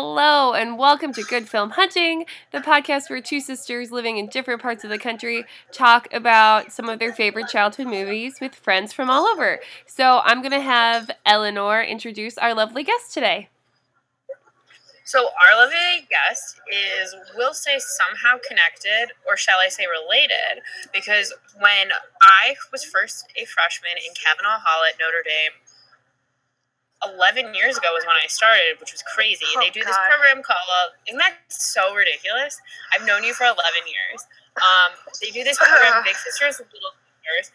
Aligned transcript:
Hello, 0.00 0.52
and 0.52 0.78
welcome 0.78 1.12
to 1.14 1.24
Good 1.24 1.48
Film 1.48 1.70
Hunting, 1.70 2.24
the 2.52 2.60
podcast 2.60 3.10
where 3.10 3.20
two 3.20 3.40
sisters 3.40 3.90
living 3.90 4.16
in 4.16 4.28
different 4.28 4.62
parts 4.62 4.84
of 4.84 4.90
the 4.90 4.98
country 4.98 5.44
talk 5.72 6.06
about 6.14 6.70
some 6.70 6.88
of 6.88 7.00
their 7.00 7.12
favorite 7.12 7.48
childhood 7.48 7.88
movies 7.88 8.36
with 8.40 8.54
friends 8.54 8.92
from 8.92 9.10
all 9.10 9.26
over. 9.26 9.58
So, 9.86 10.20
I'm 10.22 10.40
going 10.40 10.52
to 10.52 10.60
have 10.60 11.10
Eleanor 11.26 11.82
introduce 11.82 12.38
our 12.38 12.54
lovely 12.54 12.84
guest 12.84 13.12
today. 13.12 13.48
So, 15.02 15.30
our 15.34 15.60
lovely 15.60 16.06
guest 16.08 16.60
is, 16.70 17.16
we'll 17.34 17.52
say, 17.52 17.80
somehow 17.80 18.38
connected, 18.46 19.16
or 19.26 19.36
shall 19.36 19.58
I 19.58 19.68
say 19.68 19.82
related, 19.90 20.62
because 20.94 21.34
when 21.58 21.88
I 22.22 22.54
was 22.70 22.84
first 22.84 23.26
a 23.34 23.44
freshman 23.46 23.98
in 24.06 24.14
Cavanaugh 24.14 24.60
Hall 24.64 24.84
at 24.88 24.94
Notre 25.00 25.24
Dame, 25.24 25.58
11 27.04 27.54
years 27.54 27.78
ago 27.78 27.88
was 27.94 28.02
when 28.06 28.18
I 28.18 28.26
started, 28.26 28.80
which 28.80 28.90
was 28.90 29.02
crazy. 29.06 29.46
Oh, 29.54 29.60
they 29.62 29.70
do 29.70 29.84
this 29.84 29.98
program 30.10 30.42
called, 30.42 30.98
isn't 31.06 31.18
that 31.18 31.38
so 31.46 31.94
ridiculous? 31.94 32.58
I've 32.94 33.06
known 33.06 33.22
you 33.22 33.34
for 33.34 33.44
11 33.44 33.58
years. 33.86 34.26
Um, 34.58 34.90
they 35.22 35.30
do 35.30 35.44
this 35.44 35.58
program. 35.58 36.02
Big 36.02 36.18
Sisters 36.18 36.58
and 36.58 36.66
Little 36.74 36.94
Sisters. 36.98 37.46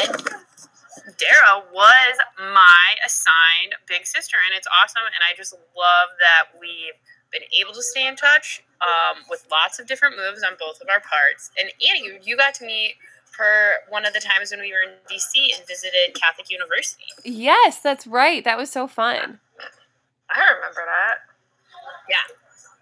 And 0.00 1.16
Dara 1.20 1.60
was 1.72 2.14
my 2.40 2.86
assigned 3.04 3.76
big 3.86 4.06
sister, 4.06 4.36
and 4.48 4.56
it's 4.56 4.66
awesome. 4.82 5.04
And 5.04 5.22
I 5.28 5.36
just 5.36 5.52
love 5.52 6.08
that 6.18 6.56
we've 6.58 6.96
been 7.32 7.44
able 7.60 7.74
to 7.74 7.82
stay 7.82 8.06
in 8.06 8.16
touch 8.16 8.64
um, 8.80 9.22
with 9.28 9.46
lots 9.50 9.78
of 9.78 9.86
different 9.86 10.16
moves 10.16 10.42
on 10.42 10.56
both 10.58 10.80
of 10.80 10.88
our 10.88 11.00
parts. 11.00 11.50
And 11.60 11.68
Annie, 11.84 12.04
you, 12.04 12.18
you 12.22 12.36
got 12.36 12.54
to 12.54 12.66
meet 12.66 12.96
her 13.38 13.72
one 13.88 14.04
of 14.06 14.12
the 14.14 14.20
times 14.20 14.50
when 14.50 14.60
we 14.60 14.72
were 14.72 14.82
in 14.82 14.94
DC 15.10 15.56
and 15.56 15.66
visited 15.66 16.14
Catholic 16.14 16.50
University. 16.50 17.04
Yes, 17.24 17.78
that's 17.80 18.06
right. 18.06 18.42
That 18.44 18.56
was 18.58 18.70
so 18.70 18.86
fun. 18.86 19.40
I 20.30 20.40
remember 20.54 20.82
that. 20.84 21.18
Yeah. 22.08 22.16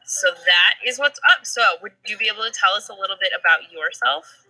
So 0.06 0.28
that 0.30 0.74
is 0.86 0.98
what's 0.98 1.18
up. 1.32 1.44
So, 1.46 1.62
would 1.82 1.92
you 2.06 2.16
be 2.18 2.26
able 2.28 2.42
to 2.44 2.50
tell 2.52 2.72
us 2.74 2.88
a 2.88 2.94
little 2.94 3.16
bit 3.20 3.32
about 3.38 3.72
yourself? 3.72 4.44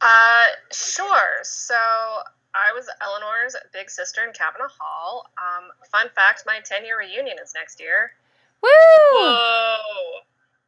Uh, 0.00 0.46
sure. 0.72 1.38
So 1.42 1.74
I 2.54 2.72
was 2.74 2.86
Eleanor's 3.00 3.56
big 3.72 3.90
sister 3.90 4.22
in 4.26 4.32
Cavanaugh 4.32 4.68
Hall. 4.78 5.26
Um, 5.38 5.70
fun 5.90 6.08
fact: 6.14 6.42
my 6.46 6.60
ten-year 6.64 6.98
reunion 6.98 7.36
is 7.42 7.52
next 7.54 7.80
year. 7.80 8.12
Woo! 8.62 8.68
Whoa! 9.14 9.76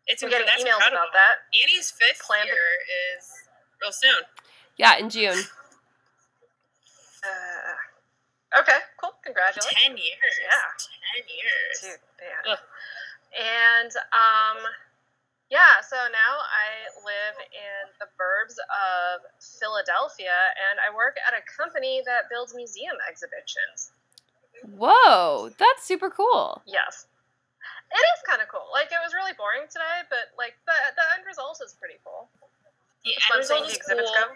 It's 0.06 0.22
I'm 0.22 0.30
getting 0.30 0.46
that's 0.46 0.62
emails 0.62 0.74
incredible. 0.76 0.98
about 0.98 1.12
that. 1.14 1.34
Annie's 1.62 1.90
fifth 1.90 2.22
Planned- 2.26 2.46
year 2.46 2.56
is 3.16 3.30
real 3.84 3.92
soon. 3.92 4.24
Yeah, 4.80 4.96
in 4.96 5.10
June. 5.12 5.36
Uh, 7.20 8.60
okay, 8.60 8.80
cool. 8.96 9.12
Congratulations, 9.22 9.76
Ten 9.76 9.96
years. 9.96 10.34
Yeah. 10.40 10.68
Ten 11.12 11.24
years. 11.28 11.74
dude, 11.80 12.04
man. 12.20 12.42
Ugh. 12.56 12.62
And 13.34 13.92
um, 14.12 14.58
yeah. 15.50 15.84
So 15.84 15.96
now 15.96 16.32
I 16.40 16.88
live 17.04 17.36
in 17.52 17.82
the 18.00 18.08
burbs 18.16 18.56
of 18.56 19.24
Philadelphia, 19.40 20.34
and 20.70 20.80
I 20.80 20.94
work 20.94 21.16
at 21.20 21.36
a 21.36 21.42
company 21.44 22.02
that 22.06 22.28
builds 22.30 22.54
museum 22.54 22.96
exhibitions. 23.08 23.92
Whoa, 24.64 25.50
that's 25.58 25.84
super 25.84 26.08
cool. 26.08 26.62
Yes. 26.64 27.06
It 27.94 28.04
is 28.16 28.20
kind 28.26 28.40
of 28.42 28.48
cool. 28.48 28.66
Like 28.72 28.90
it 28.90 28.98
was 29.04 29.14
really 29.14 29.36
boring 29.38 29.68
today, 29.70 30.02
but 30.10 30.34
like 30.34 30.56
the 30.66 30.74
the 30.98 31.04
end 31.14 31.22
result 31.28 31.60
is 31.62 31.76
pretty 31.78 32.00
cool. 32.02 32.26
The 33.04 33.12
end 33.12 33.38
result 33.38 33.68
is 33.68 33.78
cool. 33.86 33.98
go. 33.98 34.34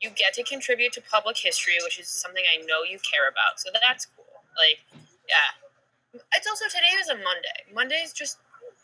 You 0.00 0.10
get 0.10 0.34
to 0.34 0.42
contribute 0.42 0.92
to 0.94 1.02
public 1.02 1.36
history, 1.36 1.76
which 1.84 2.00
is 2.00 2.08
something 2.08 2.42
I 2.42 2.64
know 2.66 2.82
you 2.82 2.98
care 3.04 3.28
about. 3.28 3.60
So 3.60 3.70
that's 3.70 4.06
cool. 4.16 4.42
Like, 4.56 4.80
yeah. 5.28 5.54
It's 6.34 6.48
also 6.48 6.66
today 6.66 6.92
is 7.00 7.08
a 7.08 7.14
Monday. 7.14 7.68
Mondays 7.72 8.12
just 8.12 8.38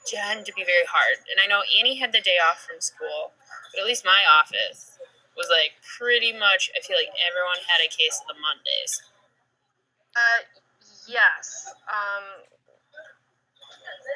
tend 0.06 0.47
to 0.47 0.53
be 0.55 0.65
very 0.65 0.87
hard. 0.89 1.19
And 1.28 1.41
I 1.42 1.47
know 1.48 1.61
Annie 1.78 1.97
had 1.97 2.12
the 2.12 2.20
day 2.20 2.39
off 2.48 2.65
from 2.65 2.81
school, 2.81 3.33
but 3.73 3.81
at 3.81 3.87
least 3.87 4.05
my 4.05 4.23
office 4.28 4.98
was 5.37 5.48
like 5.50 5.77
pretty 5.98 6.33
much. 6.33 6.71
I 6.77 6.81
feel 6.84 6.97
like 6.97 7.12
everyone 7.27 7.60
had 7.66 7.84
a 7.84 7.91
case 7.91 8.21
of 8.22 8.33
the 8.33 8.38
Mondays. 8.41 8.93
Uh, 10.16 10.41
yes. 11.06 11.75
Um, 11.88 12.25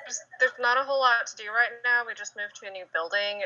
there's, 0.04 0.18
there's 0.40 0.58
not 0.60 0.78
a 0.78 0.84
whole 0.84 1.00
lot 1.00 1.26
to 1.26 1.36
do 1.36 1.48
right 1.50 1.72
now. 1.84 2.02
We 2.06 2.14
just 2.14 2.36
moved 2.36 2.56
to 2.62 2.68
a 2.68 2.72
new 2.72 2.84
building. 2.92 3.44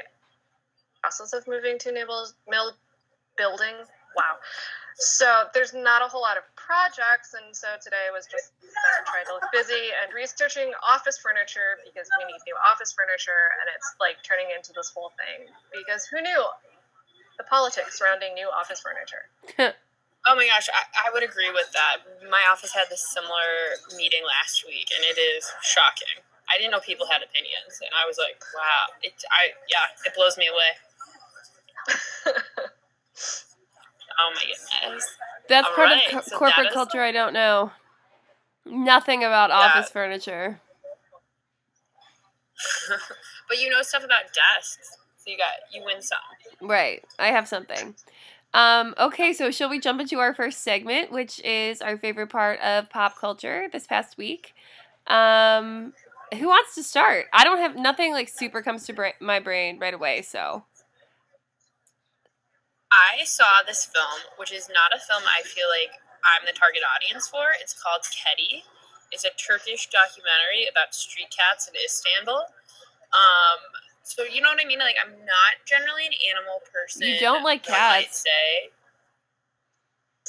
Process 1.07 1.39
of 1.39 1.47
moving 1.47 1.79
to 1.79 1.91
a 1.91 1.93
new 1.95 2.03
buil- 2.03 2.35
mil- 2.51 2.75
building. 3.39 3.79
Wow. 4.19 4.43
So 4.99 5.47
there's 5.55 5.71
not 5.71 6.03
a 6.03 6.11
whole 6.11 6.19
lot 6.21 6.35
of 6.35 6.43
projects, 6.59 7.31
and 7.39 7.55
so 7.55 7.79
today 7.79 8.11
was 8.11 8.27
just 8.27 8.51
uh, 8.59 9.07
trying 9.07 9.23
to 9.31 9.39
look 9.39 9.47
busy 9.55 9.95
and 10.03 10.11
researching 10.11 10.75
office 10.83 11.15
furniture 11.23 11.79
because 11.87 12.11
we 12.19 12.27
need 12.27 12.43
new 12.43 12.59
office 12.59 12.91
furniture, 12.91 13.55
and 13.63 13.71
it's 13.71 13.95
like 14.03 14.19
turning 14.27 14.51
into 14.51 14.75
this 14.75 14.91
whole 14.91 15.15
thing. 15.15 15.47
Because 15.71 16.11
who 16.11 16.19
knew 16.19 16.43
the 17.39 17.47
politics 17.47 18.03
surrounding 18.03 18.35
new 18.35 18.51
office 18.51 18.83
furniture? 18.83 19.31
Oh 20.27 20.35
my 20.35 20.43
gosh, 20.51 20.67
I, 20.75 21.07
I 21.07 21.15
would 21.15 21.23
agree 21.23 21.55
with 21.55 21.71
that. 21.71 22.03
My 22.27 22.43
office 22.51 22.75
had 22.75 22.91
this 22.91 22.99
similar 23.15 23.79
meeting 23.95 24.27
last 24.27 24.67
week, 24.67 24.91
and 24.91 25.07
it 25.07 25.15
is 25.15 25.47
shocking. 25.63 26.19
I 26.51 26.59
didn't 26.59 26.75
know 26.75 26.83
people 26.83 27.07
had 27.07 27.23
opinions, 27.23 27.79
and 27.79 27.95
I 27.95 28.03
was 28.11 28.19
like, 28.19 28.43
wow, 28.51 28.91
it, 29.07 29.15
I 29.31 29.55
yeah, 29.71 29.87
it 30.03 30.19
blows 30.19 30.35
me 30.35 30.51
away. 30.51 30.75
Oh 34.19 34.33
my 34.35 34.41
goodness. 34.41 35.17
That's 35.49 35.69
part 35.75 35.89
Alright, 35.89 36.07
of 36.07 36.13
co- 36.13 36.21
so 36.23 36.37
corporate 36.39 36.73
culture 36.73 37.03
I 37.03 37.13
don't 37.13 37.33
know. 37.33 37.71
Nothing 38.65 39.25
about 39.25 39.51
Yeah. 39.51 39.57
office 39.57 39.91
furniture. 39.91 40.61
but 43.49 43.59
you 43.61 43.69
know 43.71 43.83
stuff 43.83 44.05
about 44.05 44.23
desks, 44.35 44.97
so 45.19 45.31
you 45.31 45.37
got 45.37 45.47
you 45.73 45.83
win 45.85 46.01
some. 46.01 46.19
Right. 46.63 47.05
I 47.19 47.29
have 47.29 47.47
something. 47.47 47.95
Um, 48.55 48.95
okay, 48.99 49.33
so 49.35 49.51
shall 49.51 49.69
we 49.69 49.79
jump 49.79 50.01
into 50.01 50.19
our 50.19 50.33
first 50.33 50.63
segment, 50.63 51.13
which 51.13 51.41
is 51.45 51.83
our 51.83 51.99
favorite 51.99 52.29
part 52.29 52.59
of 52.61 52.89
pop 52.89 53.19
culture 53.19 53.69
this 53.71 53.87
past 53.87 54.17
week? 54.17 54.55
Um, 55.07 55.93
who 56.39 56.47
wants 56.49 56.75
to 56.77 56.83
start? 56.83 57.27
I 57.35 57.45
don't 57.45 57.59
have 57.59 57.77
nothing 57.77 58.13
like 58.13 58.29
super 58.31 58.63
comes 58.63 58.87
to 58.87 58.95
bra- 58.95 59.13
my 59.21 59.41
brain 59.41 59.79
right 59.79 59.93
away, 59.95 60.23
so 60.23 60.65
I 62.97 63.25
saw 63.25 63.61
this 63.67 63.85
film, 63.85 64.25
which 64.37 64.53
is 64.53 64.69
not 64.73 64.97
a 64.97 65.01
film 65.01 65.23
I 65.29 65.43
feel 65.45 65.69
like 65.69 65.93
I'm 66.25 66.47
the 66.49 66.57
target 66.57 66.83
audience 66.83 67.29
for. 67.29 67.53
It's 67.61 67.77
called 67.77 68.03
Kedi. 68.09 68.65
It's 69.13 69.25
a 69.25 69.31
Turkish 69.37 69.87
documentary 69.93 70.67
about 70.71 70.95
street 70.95 71.31
cats 71.31 71.69
in 71.69 71.75
Istanbul. 71.77 72.43
Um, 73.15 73.61
so 74.03 74.23
you 74.23 74.41
know 74.41 74.49
what 74.51 74.63
I 74.63 74.67
mean? 74.67 74.79
Like 74.79 74.97
I'm 75.03 75.13
not 75.13 75.53
generally 75.67 76.07
an 76.07 76.17
animal 76.31 76.63
person. 76.73 77.07
You 77.07 77.19
don't 77.19 77.45
like 77.45 77.63
cats. 77.63 78.25
say. 78.25 78.71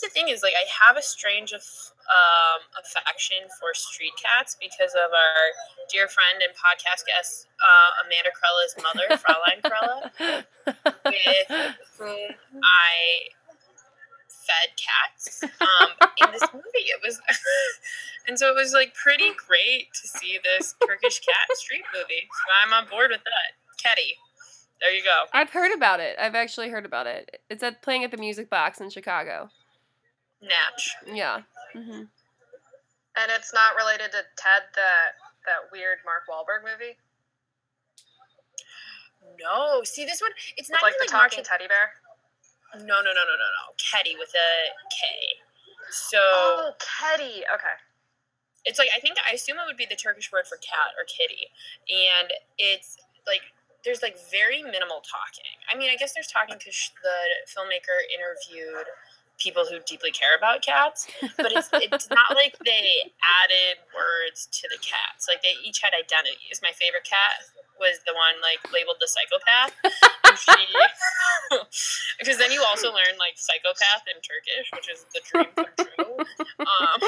The 0.01 0.09
thing 0.09 0.29
is, 0.29 0.43
like, 0.43 0.53
I 0.53 0.65
have 0.85 0.95
a 0.97 1.01
strange 1.01 1.53
aff- 1.53 1.91
um, 2.07 2.61
affection 2.79 3.49
for 3.59 3.73
street 3.73 4.13
cats 4.21 4.55
because 4.61 4.93
of 4.93 5.09
our 5.11 5.43
dear 5.89 6.07
friend 6.07 6.39
and 6.45 6.53
podcast 6.53 7.03
guest, 7.05 7.47
uh, 7.59 8.05
Amanda 8.05 8.31
Krella's 8.31 8.75
mother, 8.79 9.07
Fraulein 9.21 9.59
Krella 9.65 10.45
with 11.05 11.75
whom 11.97 12.35
I 12.63 13.33
fed 14.47 14.69
cats 14.79 15.43
um, 15.43 15.89
in 16.23 16.31
this 16.31 16.47
movie. 16.53 16.87
It 16.87 17.01
was, 17.03 17.19
and 18.27 18.39
so 18.39 18.49
it 18.49 18.55
was 18.55 18.73
like 18.73 18.93
pretty 18.93 19.31
great 19.47 19.93
to 19.93 20.07
see 20.07 20.39
this 20.43 20.75
Turkish 20.85 21.19
cat 21.19 21.47
street 21.55 21.83
movie. 21.93 22.27
So 22.31 22.53
I'm 22.63 22.73
on 22.73 22.89
board 22.89 23.09
with 23.11 23.23
that. 23.23 23.57
Kedi, 23.77 24.15
there 24.79 24.93
you 24.93 25.03
go. 25.03 25.25
I've 25.33 25.49
heard 25.49 25.73
about 25.75 25.99
it. 25.99 26.15
I've 26.19 26.35
actually 26.35 26.69
heard 26.69 26.85
about 26.85 27.07
it. 27.07 27.41
It's 27.49 27.63
at 27.63 27.81
playing 27.81 28.03
at 28.03 28.11
the 28.11 28.17
Music 28.17 28.49
Box 28.49 28.79
in 28.79 28.89
Chicago. 28.89 29.49
Natch. 30.41 30.95
Yeah. 31.05 31.41
hmm 31.73 32.05
And 33.17 33.27
it's 33.33 33.53
not 33.53 33.75
related 33.75 34.11
to 34.11 34.21
Ted, 34.37 34.63
that 34.75 35.17
that 35.45 35.71
weird 35.71 35.99
Mark 36.05 36.23
Wahlberg 36.29 36.63
movie 36.63 36.97
No, 39.39 39.81
see 39.83 40.05
this 40.05 40.21
one. 40.21 40.31
It's 40.57 40.69
with 40.69 40.75
not 40.75 40.83
like 40.83 40.93
even 40.95 41.07
the 41.07 41.13
like 41.13 41.21
talking 41.31 41.43
marching. 41.43 41.43
teddy 41.43 41.67
bear. 41.67 41.91
No, 42.85 42.99
no, 43.01 43.11
no, 43.15 43.23
no, 43.23 43.35
no, 43.35 43.49
no. 43.63 43.65
Kedi 43.77 44.15
with 44.19 44.33
a 44.35 44.49
K. 44.91 45.07
So 45.89 46.19
Oh, 46.21 46.71
Teddy. 46.79 47.43
Okay. 47.53 47.75
it's 48.65 48.77
like 48.79 48.89
I 48.95 48.99
think 48.99 49.15
I 49.27 49.33
assume 49.33 49.57
it 49.57 49.65
would 49.65 49.77
be 49.77 49.87
the 49.87 49.95
Turkish 49.95 50.31
word 50.31 50.45
for 50.47 50.57
cat 50.57 50.91
or 50.99 51.05
kitty, 51.07 51.47
and 51.89 52.29
it's 52.57 52.97
like 53.25 53.41
there's 53.85 54.01
like 54.03 54.17
very 54.29 54.61
minimal 54.63 54.99
talking. 55.07 55.55
I 55.71 55.77
mean, 55.77 55.89
I 55.89 55.95
guess 55.95 56.13
there's 56.13 56.27
talking 56.27 56.57
because 56.59 56.91
the 57.01 57.17
filmmaker 57.47 57.95
interviewed 58.11 58.87
people 59.37 59.65
who 59.69 59.79
deeply 59.85 60.11
care 60.11 60.35
about 60.35 60.61
cats, 60.61 61.07
but 61.37 61.51
it's 61.51 61.69
it's 61.73 62.09
not 62.13 62.33
like 62.33 62.57
they 62.65 63.13
added 63.43 63.77
words 63.93 64.47
to 64.51 64.67
the 64.69 64.77
cats. 64.77 65.27
Like 65.27 65.41
they 65.41 65.53
each 65.63 65.81
had 65.81 65.93
identities. 65.93 66.59
My 66.61 66.71
favorite 66.73 67.05
cat 67.05 67.45
was 67.79 67.99
the 68.05 68.13
one 68.13 68.41
like 68.41 68.61
labeled 68.73 68.97
the 68.99 69.09
psychopath. 69.09 69.73
Because 72.19 72.37
then 72.41 72.51
you 72.51 72.63
also 72.67 72.89
learn 72.89 73.15
like 73.17 73.35
psychopath 73.35 74.03
in 74.07 74.19
Turkish, 74.21 74.69
which 74.73 74.89
is 74.91 75.05
the 75.13 75.21
dream 75.23 75.47
come 75.55 75.73
true. 75.77 76.17
Um, 76.59 76.99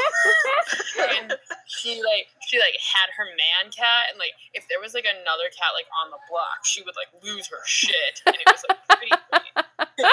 and 1.20 1.36
she 1.68 2.02
like 2.02 2.28
she 2.48 2.60
like 2.60 2.76
had 2.80 3.10
her 3.18 3.26
man 3.26 3.72
cat, 3.72 4.10
and 4.12 4.18
like 4.20 4.34
if 4.54 4.68
there 4.70 4.80
was 4.82 4.94
like 4.94 5.06
another 5.06 5.50
cat 5.52 5.76
like 5.76 5.88
on 6.04 6.12
the 6.12 6.18
block, 6.30 6.64
she 6.64 6.82
would 6.84 6.96
like 6.96 7.12
lose 7.24 7.48
her 7.48 7.62
shit, 7.66 8.22
and 8.26 8.36
it 8.36 8.48
was 8.48 8.64
like 8.68 8.78
pretty. 8.88 9.12
funny. 9.32 9.68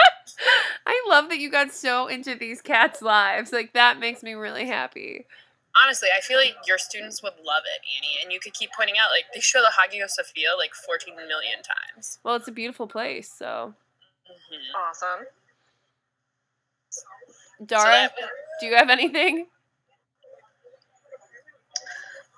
I 0.86 1.06
love 1.08 1.28
that 1.28 1.38
you 1.38 1.50
got 1.50 1.72
so 1.72 2.08
into 2.08 2.34
these 2.34 2.60
cats' 2.60 3.02
lives. 3.02 3.52
Like 3.52 3.72
that 3.74 3.98
makes 3.98 4.22
me 4.22 4.34
really 4.34 4.66
happy. 4.66 5.26
Honestly, 5.82 6.08
I 6.16 6.20
feel 6.20 6.38
like 6.38 6.54
your 6.66 6.78
students 6.78 7.22
would 7.22 7.34
love 7.44 7.62
it, 7.64 7.82
Annie, 7.96 8.22
and 8.22 8.32
you 8.32 8.40
could 8.40 8.54
keep 8.54 8.70
pointing 8.76 8.96
out 8.96 9.10
like 9.10 9.24
they 9.34 9.40
show 9.40 9.60
the 9.60 9.70
Hagia 9.70 10.08
Sophia 10.08 10.48
like 10.56 10.74
14 10.74 11.14
million 11.16 11.60
times. 11.62 12.18
Well, 12.24 12.34
it's 12.34 12.48
a 12.48 12.52
beautiful 12.52 12.86
place, 12.86 13.30
so 13.30 13.74
hmm 14.26 14.76
Awesome. 14.76 15.26
Dara, 17.64 18.10
do 18.60 18.66
you 18.66 18.76
have 18.76 18.90
anything? 18.90 19.46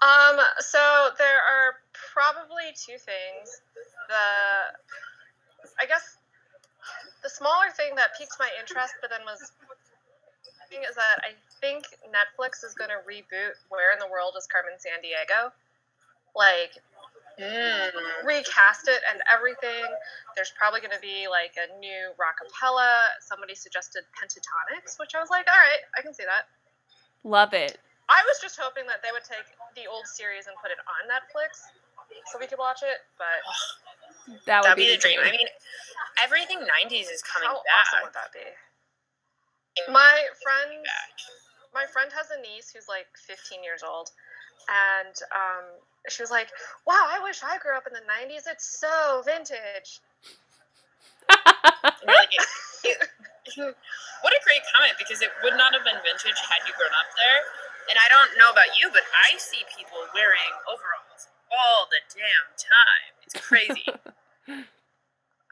Um, 0.00 0.38
so 0.58 1.10
there 1.18 1.42
are 1.42 1.82
probably 2.14 2.70
two 2.74 2.98
things. 2.98 3.62
The 4.06 4.74
I 5.80 5.86
guess 5.86 6.18
the 7.22 7.28
smaller 7.28 7.70
thing 7.74 7.94
that 7.96 8.16
piqued 8.16 8.36
my 8.38 8.48
interest, 8.60 8.94
but 9.00 9.10
then 9.10 9.20
was 9.26 9.52
thing 10.70 10.84
is 10.88 10.94
that 10.94 11.18
I 11.24 11.32
think 11.60 11.84
Netflix 12.08 12.64
is 12.64 12.74
going 12.74 12.90
to 12.90 13.00
reboot 13.06 13.54
Where 13.68 13.92
in 13.92 13.98
the 13.98 14.08
World 14.10 14.34
is 14.38 14.46
Carmen 14.46 14.74
Sandiego, 14.78 15.50
like 16.34 16.72
Mm. 17.38 17.94
recast 18.26 18.88
it 18.90 18.98
and 19.14 19.22
everything. 19.30 19.86
There's 20.34 20.50
probably 20.58 20.80
going 20.80 20.90
to 20.90 20.98
be 20.98 21.28
like 21.30 21.54
a 21.54 21.70
new 21.78 22.10
rockapella. 22.18 23.14
Somebody 23.22 23.54
suggested 23.54 24.02
Pentatonix, 24.10 24.98
which 24.98 25.14
I 25.14 25.20
was 25.22 25.30
like, 25.30 25.46
all 25.46 25.54
right, 25.54 25.78
I 25.96 26.02
can 26.02 26.12
see 26.12 26.24
that. 26.26 26.50
Love 27.22 27.54
it. 27.54 27.78
I 28.10 28.24
was 28.26 28.42
just 28.42 28.58
hoping 28.58 28.86
that 28.90 29.06
they 29.06 29.14
would 29.14 29.22
take 29.22 29.46
the 29.78 29.86
old 29.86 30.06
series 30.10 30.48
and 30.48 30.56
put 30.58 30.72
it 30.74 30.82
on 30.82 31.06
Netflix 31.06 31.62
so 32.26 32.40
we 32.42 32.48
could 32.50 32.58
watch 32.58 32.82
it, 32.82 33.06
but 33.14 33.38
That 34.46 34.66
would 34.66 34.74
That'd 34.74 34.82
be 34.82 34.90
the 34.90 34.98
dream. 35.00 35.20
I 35.22 35.30
mean, 35.30 35.46
everything 36.20 36.58
90s 36.58 37.06
is 37.06 37.22
coming 37.22 37.46
how 37.48 37.62
back. 37.62 37.86
awesome 37.86 38.00
would 38.02 38.14
that 38.18 38.32
be? 38.34 38.42
My 39.92 40.26
friend, 40.42 40.82
back. 40.82 41.14
My 41.74 41.86
friend 41.86 42.10
has 42.16 42.28
a 42.30 42.40
niece 42.40 42.70
who's 42.74 42.88
like 42.88 43.06
15 43.26 43.62
years 43.64 43.82
old, 43.82 44.10
and 44.68 45.14
um, 45.34 45.64
she 46.08 46.22
was 46.22 46.30
like, 46.30 46.48
"Wow, 46.86 47.06
I 47.08 47.20
wish 47.22 47.40
I 47.42 47.58
grew 47.58 47.76
up 47.76 47.86
in 47.86 47.92
the 47.92 48.04
90s. 48.06 48.46
It's 48.50 48.66
so 48.78 49.22
vintage." 49.24 50.00
Like, 52.06 52.32
it- 52.32 52.48
it- 52.84 53.76
what 54.22 54.32
a 54.32 54.40
great 54.44 54.62
comment 54.74 54.94
because 54.98 55.20
it 55.22 55.30
would 55.42 55.54
not 55.56 55.72
have 55.74 55.84
been 55.84 55.96
vintage 56.02 56.38
had 56.48 56.60
you 56.66 56.72
grown 56.76 56.90
up 56.98 57.06
there. 57.16 57.40
And 57.90 57.96
I 57.96 58.08
don't 58.08 58.36
know 58.38 58.50
about 58.50 58.76
you, 58.78 58.90
but 58.92 59.02
I 59.32 59.36
see 59.38 59.64
people 59.76 59.98
wearing 60.12 60.52
overalls 60.68 61.28
all 61.50 61.88
the 61.90 62.00
damn 62.12 62.48
time. 62.56 63.12
It's 63.24 63.36
crazy. 63.40 63.86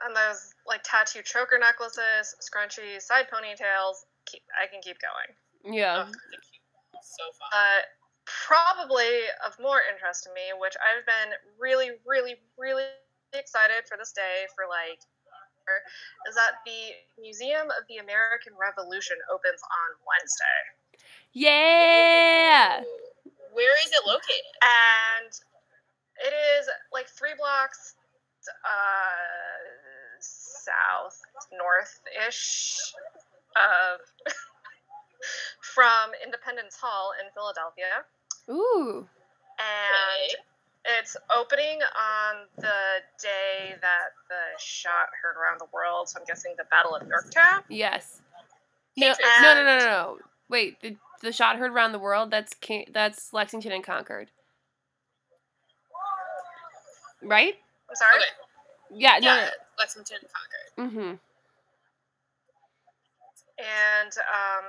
And 0.05 0.15
those 0.15 0.53
like 0.67 0.83
tattoo 0.85 1.23
choker 1.23 1.59
necklaces, 1.59 2.37
scrunchies, 2.45 3.01
side 3.03 3.29
ponytails. 3.33 4.05
Keep, 4.27 4.43
I 4.53 4.67
can 4.67 4.83
keep 4.83 4.99
going. 5.01 5.33
Yeah. 5.67 6.07
Ugh, 6.09 6.15
so 7.03 7.25
fun. 7.39 7.49
Uh, 7.53 7.83
probably 8.27 9.31
of 9.47 9.55
more 9.61 9.81
interest 9.93 10.25
to 10.25 10.31
me, 10.35 10.55
which 10.59 10.75
I've 10.83 11.07
been 11.07 11.35
really, 11.59 11.91
really, 12.07 12.37
really 12.59 12.85
excited 13.33 13.87
for 13.89 13.97
this 13.97 14.13
day 14.13 14.47
for 14.55 14.65
like, 14.69 15.01
is 16.29 16.35
that 16.35 16.63
the 16.65 16.95
Museum 17.21 17.67
of 17.75 17.87
the 17.89 17.99
American 17.99 18.53
Revolution 18.55 19.17
opens 19.33 19.61
on 19.63 19.89
Wednesday. 20.07 20.61
Yeah. 21.33 22.83
Where 23.53 23.77
is 23.83 23.91
it 23.91 24.07
located? 24.07 24.55
And 24.63 25.33
it 26.23 26.35
is 26.59 26.69
like 26.93 27.09
three 27.09 27.35
blocks 27.37 27.95
uh, 28.65 30.19
south, 30.21 31.21
north 31.53 32.01
ish 32.29 32.93
of 33.57 34.01
from 35.61 36.11
Independence 36.25 36.77
Hall 36.81 37.13
in 37.21 37.31
Philadelphia. 37.35 38.05
Ooh. 38.51 39.09
and 39.59 40.37
it's 40.99 41.17
opening 41.37 41.81
on 41.83 42.47
the 42.59 43.03
day 43.21 43.75
that 43.81 44.11
the 44.29 44.59
shot 44.61 45.09
heard 45.21 45.35
around 45.41 45.59
the 45.61 45.67
world. 45.73 46.09
So 46.09 46.21
I'm 46.21 46.25
guessing 46.27 46.55
the 46.57 46.65
Battle 46.71 46.95
of 46.95 47.07
Yorktown. 47.09 47.63
Yes. 47.69 48.21
No, 48.97 49.09
Patriots. 49.09 49.33
no, 49.43 49.55
no, 49.55 49.65
no, 49.65 49.79
no, 49.79 49.85
no. 49.85 50.19
Wait, 50.49 50.81
the, 50.81 50.97
the 51.23 51.33
shot 51.33 51.57
heard 51.57 51.73
around 51.73 51.91
the 51.93 51.99
world. 51.99 52.31
That's 52.31 52.55
Ca- 52.65 52.87
that's 52.93 53.33
Lexington 53.33 53.73
and 53.73 53.83
Concord, 53.83 54.31
right? 57.21 57.55
I'm 57.91 57.97
sorry. 57.97 58.17
Okay. 58.17 59.01
Yeah. 59.01 59.19
No. 59.21 59.35
Yeah, 59.35 59.51
Lexington 59.79 60.19
and 60.23 60.31
Concord. 60.87 60.93
Mm-hmm. 60.93 61.15
And 63.59 64.13
um, 64.19 64.65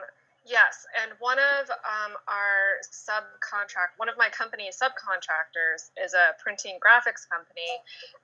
yes, 0.48 0.88
and 1.04 1.12
one 1.20 1.38
of 1.38 1.70
um, 1.84 2.16
our 2.32 2.80
subcontract, 2.88 4.00
one 4.00 4.08
of 4.08 4.16
my 4.18 4.32
company's 4.32 4.80
subcontractors 4.80 5.92
is 6.00 6.16
a 6.16 6.34
printing 6.42 6.80
graphics 6.80 7.28
company, 7.28 7.70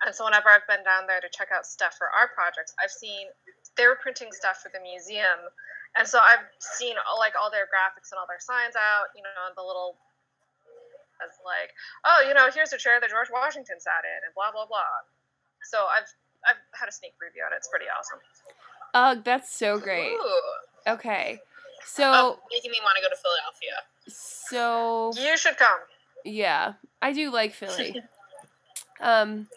and 0.02 0.16
so 0.16 0.26
whenever 0.26 0.50
I've 0.50 0.66
been 0.66 0.84
down 0.88 1.06
there 1.06 1.20
to 1.20 1.30
check 1.30 1.52
out 1.52 1.68
stuff 1.68 2.00
for 2.00 2.08
our 2.10 2.32
projects, 2.32 2.74
I've 2.82 2.92
seen 2.92 3.28
they 3.76 3.86
were 3.86 4.00
printing 4.00 4.32
stuff 4.32 4.64
for 4.64 4.72
the 4.72 4.80
museum, 4.80 5.52
and 6.00 6.08
so 6.08 6.18
I've 6.18 6.48
seen 6.80 6.96
all, 7.06 7.20
like 7.20 7.36
all 7.36 7.52
their 7.52 7.68
graphics 7.68 8.10
and 8.10 8.18
all 8.18 8.26
their 8.26 8.42
signs 8.42 8.80
out, 8.80 9.12
you 9.14 9.22
know, 9.22 9.52
the 9.54 9.62
little 9.62 10.00
as 11.22 11.36
like, 11.46 11.72
oh, 12.08 12.26
you 12.26 12.34
know, 12.34 12.50
here's 12.50 12.74
a 12.74 12.80
chair 12.80 13.00
that 13.00 13.12
George 13.12 13.30
Washington 13.32 13.78
sat 13.80 14.08
in, 14.08 14.20
and 14.26 14.34
blah 14.34 14.50
blah 14.56 14.66
blah. 14.66 15.04
So 15.68 15.86
I've 15.92 16.10
I've 16.48 16.60
had 16.74 16.90
a 16.90 16.96
sneak 16.96 17.14
preview 17.20 17.46
on 17.46 17.54
it. 17.54 17.60
It's 17.60 17.70
pretty 17.70 17.86
awesome. 17.92 18.20
Oh, 18.94 19.22
that's 19.24 19.54
so 19.54 19.80
great. 19.80 20.12
Ooh. 20.12 20.92
Okay. 20.94 21.40
Oh, 21.98 22.38
So 22.38 22.40
making 22.52 22.72
me 22.72 22.78
want 22.84 22.98
to 22.98 23.02
go 23.02 23.10
to 23.10 23.16
Philadelphia. 23.16 23.74
so 24.08 25.12
You 25.16 25.38
should 25.38 25.58
come. 25.58 25.80
Yeah, 26.26 26.74
I 27.02 27.14
do 27.14 27.32
like 27.32 27.54
Philly. 27.54 28.02
um, 29.02 29.48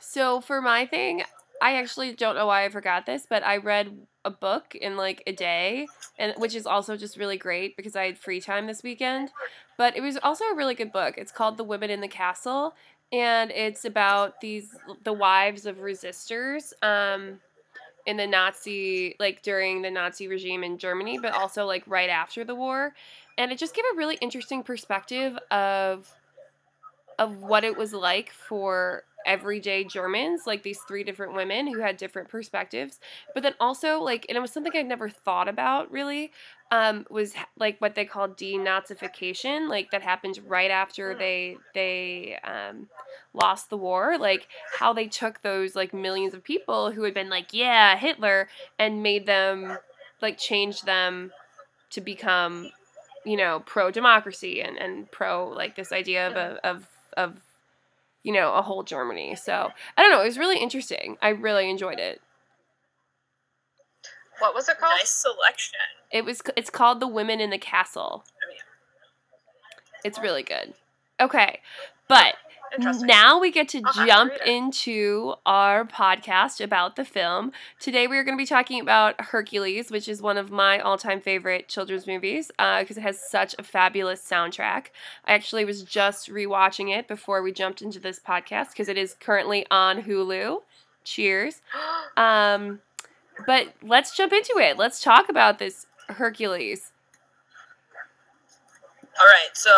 so 0.00 0.40
for 0.40 0.60
my 0.60 0.86
thing, 0.86 1.22
I 1.60 1.76
actually 1.76 2.14
don't 2.14 2.34
know 2.34 2.46
why 2.46 2.64
I 2.64 2.68
forgot 2.68 3.06
this, 3.06 3.26
but 3.28 3.42
I 3.44 3.56
read 3.58 3.96
a 4.24 4.30
book 4.30 4.74
in 4.74 4.96
like 4.96 5.22
a 5.26 5.32
day, 5.32 5.86
and 6.18 6.34
which 6.36 6.54
is 6.54 6.66
also 6.66 6.96
just 6.96 7.16
really 7.16 7.36
great 7.36 7.76
because 7.76 7.96
I 7.96 8.06
had 8.06 8.18
free 8.18 8.40
time 8.40 8.66
this 8.66 8.82
weekend. 8.82 9.30
But 9.76 9.96
it 9.96 10.00
was 10.00 10.18
also 10.22 10.44
a 10.46 10.54
really 10.54 10.74
good 10.74 10.92
book. 10.92 11.14
It's 11.16 11.32
called 11.32 11.56
The 11.56 11.64
Women 11.64 11.90
in 11.90 12.00
the 12.00 12.08
Castle, 12.08 12.74
and 13.12 13.50
it's 13.50 13.84
about 13.84 14.40
these 14.40 14.76
the 15.04 15.12
wives 15.12 15.66
of 15.66 15.78
resistors. 15.78 16.72
Um, 16.82 17.40
in 18.08 18.16
the 18.16 18.26
Nazi, 18.26 19.14
like 19.20 19.42
during 19.42 19.82
the 19.82 19.90
Nazi 19.90 20.28
regime 20.28 20.64
in 20.64 20.78
Germany, 20.78 21.18
but 21.20 21.34
also 21.34 21.66
like 21.66 21.84
right 21.86 22.08
after 22.08 22.42
the 22.42 22.54
war. 22.54 22.94
And 23.36 23.52
it 23.52 23.58
just 23.58 23.76
gave 23.76 23.84
a 23.92 23.96
really 23.96 24.16
interesting 24.22 24.62
perspective 24.62 25.36
of 25.50 26.10
of 27.18 27.42
what 27.42 27.64
it 27.64 27.76
was 27.76 27.92
like 27.92 28.30
for 28.30 29.04
everyday 29.26 29.84
Germans, 29.84 30.42
like 30.46 30.62
these 30.62 30.80
three 30.86 31.04
different 31.04 31.34
women 31.34 31.66
who 31.66 31.80
had 31.80 31.96
different 31.96 32.28
perspectives. 32.28 33.00
But 33.34 33.42
then 33.42 33.54
also 33.60 34.00
like 34.00 34.26
and 34.28 34.36
it 34.36 34.40
was 34.40 34.52
something 34.52 34.72
I'd 34.74 34.86
never 34.86 35.08
thought 35.08 35.48
about 35.48 35.90
really, 35.90 36.32
um, 36.70 37.06
was 37.10 37.34
like 37.58 37.80
what 37.80 37.94
they 37.94 38.04
call 38.04 38.28
denazification, 38.28 39.68
like 39.68 39.90
that 39.90 40.02
happened 40.02 40.38
right 40.46 40.70
after 40.70 41.14
they 41.14 41.56
they 41.74 42.38
um 42.44 42.88
lost 43.34 43.70
the 43.70 43.76
war, 43.76 44.18
like 44.18 44.48
how 44.78 44.92
they 44.92 45.06
took 45.06 45.42
those 45.42 45.76
like 45.76 45.92
millions 45.94 46.34
of 46.34 46.42
people 46.42 46.90
who 46.90 47.02
had 47.02 47.14
been 47.14 47.30
like, 47.30 47.52
yeah, 47.52 47.96
Hitler, 47.96 48.48
and 48.78 49.02
made 49.02 49.26
them 49.26 49.78
like 50.20 50.38
change 50.38 50.82
them 50.82 51.32
to 51.90 52.00
become, 52.00 52.70
you 53.24 53.36
know, 53.36 53.62
pro 53.66 53.90
democracy 53.90 54.60
and, 54.60 54.76
and 54.76 55.10
pro 55.10 55.48
like 55.48 55.76
this 55.76 55.92
idea 55.92 56.28
of 56.28 56.36
a, 56.36 56.66
of 56.66 56.86
of 57.16 57.40
you 58.22 58.32
know 58.32 58.54
a 58.54 58.62
whole 58.62 58.82
Germany. 58.82 59.36
So 59.36 59.70
I 59.96 60.02
don't 60.02 60.10
know, 60.10 60.22
it 60.22 60.26
was 60.26 60.38
really 60.38 60.58
interesting. 60.58 61.16
I 61.22 61.28
really 61.30 61.70
enjoyed 61.70 61.98
it. 61.98 62.20
What 64.38 64.54
was 64.54 64.68
it 64.68 64.78
called? 64.78 64.94
Nice 64.98 65.10
selection. 65.10 65.78
It 66.10 66.24
was 66.24 66.40
it's 66.56 66.70
called 66.70 67.00
The 67.00 67.08
Women 67.08 67.40
in 67.40 67.50
the 67.50 67.58
Castle. 67.58 68.24
Oh, 68.24 68.54
it's 70.04 70.18
really 70.18 70.42
good. 70.42 70.74
Okay. 71.20 71.60
But 72.08 72.16
Interesting. 72.18 72.47
Now 72.78 73.40
we 73.40 73.50
get 73.50 73.68
to 73.70 73.82
I'll 73.84 73.92
have 73.92 74.06
to 74.06 74.06
jump 74.06 74.32
into 74.46 75.34
our 75.46 75.84
podcast 75.84 76.60
about 76.62 76.96
the 76.96 77.04
film. 77.04 77.52
Today 77.80 78.06
we 78.06 78.16
are 78.18 78.24
going 78.24 78.36
to 78.36 78.42
be 78.42 78.46
talking 78.46 78.80
about 78.80 79.20
Hercules, 79.20 79.90
which 79.90 80.08
is 80.08 80.20
one 80.20 80.36
of 80.36 80.50
my 80.50 80.78
all-time 80.78 81.20
favorite 81.20 81.68
children's 81.68 82.06
movies 82.06 82.50
because 82.56 82.96
it 82.96 83.02
has 83.02 83.20
such 83.20 83.54
a 83.58 83.62
fabulous 83.62 84.20
soundtrack. 84.28 84.86
I 85.24 85.34
actually 85.34 85.64
was 85.64 85.82
just 85.82 86.28
rewatching 86.28 86.96
it 86.96 87.08
before 87.08 87.42
we 87.42 87.52
jumped 87.52 87.82
into 87.82 87.98
this 87.98 88.18
podcast 88.18 88.70
because 88.70 88.88
it 88.88 88.98
is 88.98 89.14
currently 89.18 89.66
on 89.70 90.02
Hulu. 90.02 90.62
Cheers. 91.04 91.60
Um, 92.16 92.80
but 93.46 93.74
let's 93.80 94.16
jump 94.16 94.32
into 94.32 94.58
it. 94.58 94.76
Let's 94.76 95.00
talk 95.00 95.28
about 95.28 95.60
this 95.60 95.86
Hercules. 96.08 96.90
All 99.20 99.26
right, 99.26 99.50
so 99.54 99.70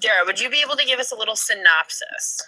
Dara, 0.00 0.24
would 0.24 0.40
you 0.40 0.50
be 0.50 0.60
able 0.64 0.76
to 0.76 0.84
give 0.84 0.98
us 1.00 1.12
a 1.12 1.16
little 1.16 1.36
synopsis? 1.36 2.42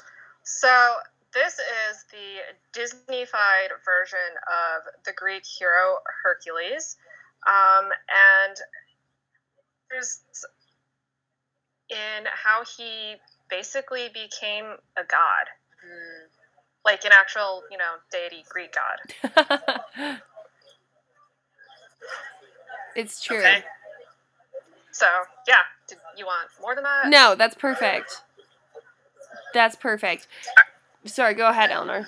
So 0.44 0.94
this 1.34 1.54
is 1.54 2.04
the 2.10 2.54
Disney-fied 2.72 3.70
version 3.84 4.18
of 4.46 4.82
the 5.04 5.12
Greek 5.12 5.44
hero 5.44 5.98
Hercules, 6.22 6.96
um, 7.46 7.90
and 8.08 8.56
there's 9.90 10.20
in 11.90 12.24
how 12.32 12.62
he 12.76 13.16
basically 13.48 14.08
became 14.12 14.76
a 14.96 15.04
god, 15.04 15.48
Hmm. 15.82 16.26
like 16.84 17.04
an 17.04 17.12
actual, 17.12 17.62
you 17.70 17.78
know, 17.78 17.94
deity 18.10 18.44
Greek 18.48 18.74
god. 18.74 19.00
it's 22.96 23.22
true. 23.22 23.38
Okay. 23.38 23.64
So 24.92 25.06
yeah, 25.46 25.62
did 25.88 25.98
you 26.16 26.26
want 26.26 26.48
more 26.60 26.74
than 26.74 26.84
that? 26.84 27.08
No, 27.08 27.34
that's 27.34 27.54
perfect. 27.54 28.22
That's 29.54 29.76
perfect. 29.76 30.28
Sorry, 31.04 31.34
go 31.34 31.48
ahead, 31.48 31.70
Eleanor. 31.70 32.06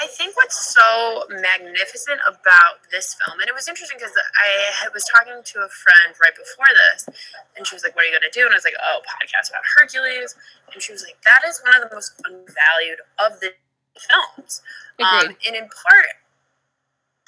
I 0.00 0.06
think 0.06 0.36
what's 0.36 0.72
so 0.74 1.24
magnificent 1.28 2.20
about 2.28 2.86
this 2.92 3.16
film, 3.18 3.40
and 3.40 3.48
it 3.48 3.54
was 3.54 3.66
interesting 3.66 3.98
because 3.98 4.14
I 4.14 4.88
was 4.94 5.04
talking 5.12 5.34
to 5.42 5.58
a 5.58 5.68
friend 5.68 6.14
right 6.22 6.36
before 6.36 6.70
this, 6.70 7.08
and 7.56 7.66
she 7.66 7.74
was 7.74 7.82
like, 7.82 7.96
"What 7.96 8.04
are 8.04 8.06
you 8.06 8.12
going 8.12 8.30
to 8.30 8.38
do?" 8.38 8.44
And 8.46 8.54
I 8.54 8.56
was 8.56 8.64
like, 8.64 8.78
"Oh, 8.78 9.00
podcast 9.02 9.50
about 9.50 9.62
Hercules," 9.74 10.36
and 10.72 10.80
she 10.80 10.92
was 10.92 11.02
like, 11.02 11.18
"That 11.22 11.42
is 11.48 11.60
one 11.64 11.74
of 11.74 11.88
the 11.88 11.92
most 11.92 12.14
undervalued 12.24 13.00
of 13.18 13.40
the 13.40 13.54
films." 13.98 14.62
Um, 15.02 15.18
Agreed. 15.18 15.36
and 15.48 15.56
in 15.56 15.68
part, 15.68 16.06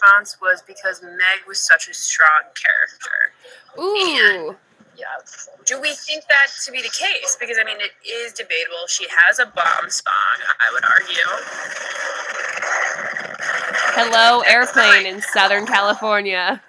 response 0.00 0.40
was 0.40 0.62
because 0.62 1.02
Meg 1.02 1.46
was 1.46 1.60
such 1.60 1.88
a 1.88 1.94
strong 1.94 2.42
character. 2.54 3.32
Ooh. 3.80 3.96
Yes. 3.96 4.56
Do 5.64 5.80
we 5.80 5.94
think 5.94 6.24
that 6.28 6.48
to 6.64 6.72
be 6.72 6.82
the 6.82 6.88
case? 6.90 7.36
Because 7.38 7.56
I 7.60 7.64
mean, 7.64 7.78
it 7.80 7.92
is 8.06 8.32
debatable. 8.32 8.86
She 8.88 9.06
has 9.10 9.38
a 9.38 9.46
bomb 9.46 9.88
song, 9.90 10.36
I 10.60 10.70
would 10.72 10.84
argue. 10.84 11.28
Hello, 13.96 14.40
airplane 14.42 15.06
in 15.06 15.20
Southern 15.20 15.66
California. 15.66 16.62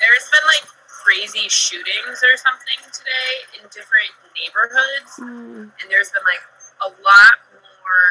There's 0.00 0.28
been 0.30 0.46
like 0.46 0.68
crazy 0.86 1.48
shootings 1.48 2.22
or 2.22 2.36
something 2.36 2.80
today 2.92 3.60
in 3.60 3.62
different 3.68 4.10
neighborhoods, 4.36 5.12
Mm, 5.20 5.70
and 5.80 5.90
there's 5.90 6.10
been 6.10 6.22
like 6.24 6.42
a 6.82 6.88
lot 7.02 7.32
more 7.52 8.04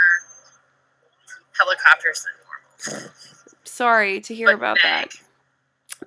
helicopters 1.57 2.25
than 2.25 2.33
normal. 2.97 3.12
Sorry 3.63 4.21
to 4.21 4.33
hear 4.33 4.47
But 4.47 4.55
about 4.55 4.77
Meg, 4.83 5.12
that. 5.12 5.22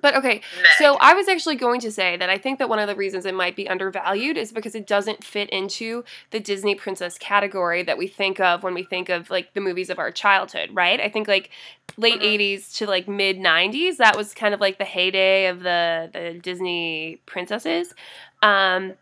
But 0.01 0.15
okay, 0.15 0.41
so 0.77 0.97
I 0.99 1.13
was 1.13 1.27
actually 1.27 1.55
going 1.55 1.79
to 1.81 1.91
say 1.91 2.17
that 2.17 2.29
I 2.29 2.37
think 2.37 2.59
that 2.59 2.69
one 2.69 2.79
of 2.79 2.87
the 2.87 2.95
reasons 2.95 3.25
it 3.25 3.33
might 3.33 3.55
be 3.55 3.67
undervalued 3.69 4.37
is 4.37 4.51
because 4.51 4.75
it 4.75 4.87
doesn't 4.87 5.23
fit 5.23 5.49
into 5.49 6.03
the 6.31 6.39
Disney 6.39 6.75
princess 6.75 7.17
category 7.17 7.83
that 7.83 7.97
we 7.97 8.07
think 8.07 8.39
of 8.39 8.63
when 8.63 8.73
we 8.73 8.83
think 8.83 9.09
of 9.09 9.29
like 9.29 9.53
the 9.53 9.61
movies 9.61 9.89
of 9.89 9.99
our 9.99 10.11
childhood, 10.11 10.69
right? 10.73 10.99
I 10.99 11.09
think 11.09 11.27
like 11.27 11.49
late 11.97 12.19
Mhm. 12.19 12.25
80s 12.25 12.73
to 12.77 12.85
like 12.85 13.07
mid 13.07 13.37
90s 13.39 13.97
that 13.97 14.15
was 14.15 14.33
kind 14.33 14.53
of 14.53 14.59
like 14.61 14.77
the 14.77 14.85
heyday 14.85 15.47
of 15.47 15.61
the 15.61 16.09
the 16.13 16.39
Disney 16.41 17.19
princesses. 17.25 17.93
Um 18.41 18.93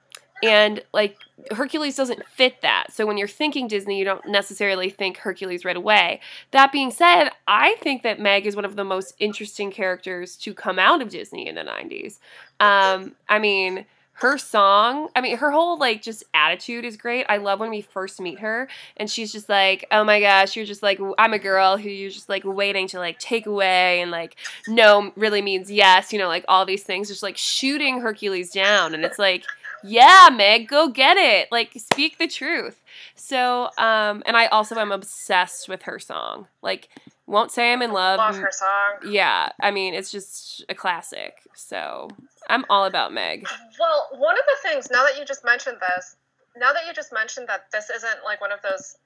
and 0.44 0.84
like 0.94 1.18
Hercules 1.52 1.96
doesn't 1.96 2.26
fit 2.26 2.62
that. 2.62 2.92
So 2.92 3.06
when 3.06 3.18
you're 3.18 3.28
thinking 3.28 3.68
Disney, 3.68 4.00
you 4.00 4.06
don't 4.06 4.28
necessarily 4.28 4.90
think 4.90 5.18
Hercules 5.18 5.66
right 5.66 5.78
away. 5.78 6.20
That 6.52 6.72
being 6.72 6.92
said, 6.92 7.30
I 7.48 7.76
think 7.82 8.04
that 8.04 8.20
Meg 8.20 8.46
is 8.46 8.56
one 8.56 8.66
of 8.66 8.76
the 8.76 8.84
most 8.84 9.16
interesting 9.20 9.72
characters 9.72 10.36
to 10.38 10.54
come 10.54 10.80
out 10.80 11.02
of 11.02 11.10
Disney 11.10 11.48
in 11.48 11.56
the 11.56 11.62
90s. 11.62 12.20
Um, 12.60 13.16
I 13.30 13.40
mean, 13.40 13.86
her 14.20 14.38
song, 14.38 15.10
I 15.14 15.20
mean, 15.20 15.36
her 15.38 15.52
whole 15.52 15.78
like 15.78 16.02
just 16.02 16.24
attitude 16.34 16.86
is 16.86 16.96
great. 16.96 17.26
I 17.28 17.36
love 17.36 17.60
when 17.60 17.70
we 17.70 17.82
first 17.82 18.22
meet 18.22 18.40
her 18.40 18.70
and 18.96 19.10
she's 19.10 19.34
just 19.34 19.50
like, 19.50 19.86
oh 19.92 20.06
my 20.06 20.22
gosh, 20.22 20.56
you're 20.56 20.66
just 20.66 20.82
like, 20.82 21.02
I'm 21.18 21.34
a 21.34 21.40
girl 21.40 21.76
who 21.78 21.90
you're 21.90 22.10
just 22.10 22.30
like 22.30 22.44
waiting 22.46 22.88
to 22.90 23.00
like 23.00 23.20
take 23.20 23.46
away 23.46 24.00
and 24.00 24.12
like, 24.12 24.38
no 24.70 25.12
really 25.18 25.42
means 25.42 25.70
yes, 25.70 26.14
you 26.14 26.20
know, 26.20 26.30
like 26.30 26.46
all 26.48 26.66
these 26.66 26.84
things, 26.84 27.10
just 27.10 27.24
like 27.24 27.36
shooting 27.36 28.00
Hercules 28.00 28.52
down. 28.52 28.94
And 28.94 29.04
it's 29.04 29.20
like, 29.20 29.44
yeah, 29.86 30.30
Meg, 30.32 30.68
go 30.68 30.90
get 30.90 31.18
it. 31.18 31.52
Like, 31.52 31.74
speak 31.78 32.18
the 32.18 32.28
truth. 32.28 32.82
So, 33.16 33.70
um, 33.78 34.24
and 34.26 34.36
I 34.36 34.48
also 34.48 34.76
am 34.76 34.92
obsessed 34.92 35.70
with 35.70 35.84
her 35.84 36.00
song. 36.00 36.48
Like, 36.62 36.90
won't 37.28 37.52
say 37.52 37.74
I'm 37.74 37.82
in 37.82 37.92
love. 37.92 38.18
Love 38.18 38.38
her 38.38 38.52
song. 38.52 39.12
Yeah, 39.12 39.50
I 39.62 39.72
mean, 39.72 39.94
it's 39.94 40.12
just 40.12 40.64
a 40.70 40.76
classic. 40.76 41.36
So, 41.56 42.10
I'm 42.50 42.66
all 42.70 42.86
about 42.86 43.14
Meg. 43.14 43.46
Well, 43.80 44.10
one 44.20 44.36
of 44.38 44.44
the 44.46 44.70
things 44.70 44.90
now 44.92 45.04
that 45.04 45.18
you 45.18 45.26
just 45.26 45.44
mentioned 45.44 45.78
this, 45.80 46.16
now 46.58 46.74
that 46.74 46.86
you 46.88 46.94
just 46.94 47.14
mentioned 47.14 47.48
that 47.50 47.72
this 47.72 47.90
isn't 47.90 48.24
like 48.24 48.42
one 48.42 48.52
of 48.52 48.62
those 48.62 48.98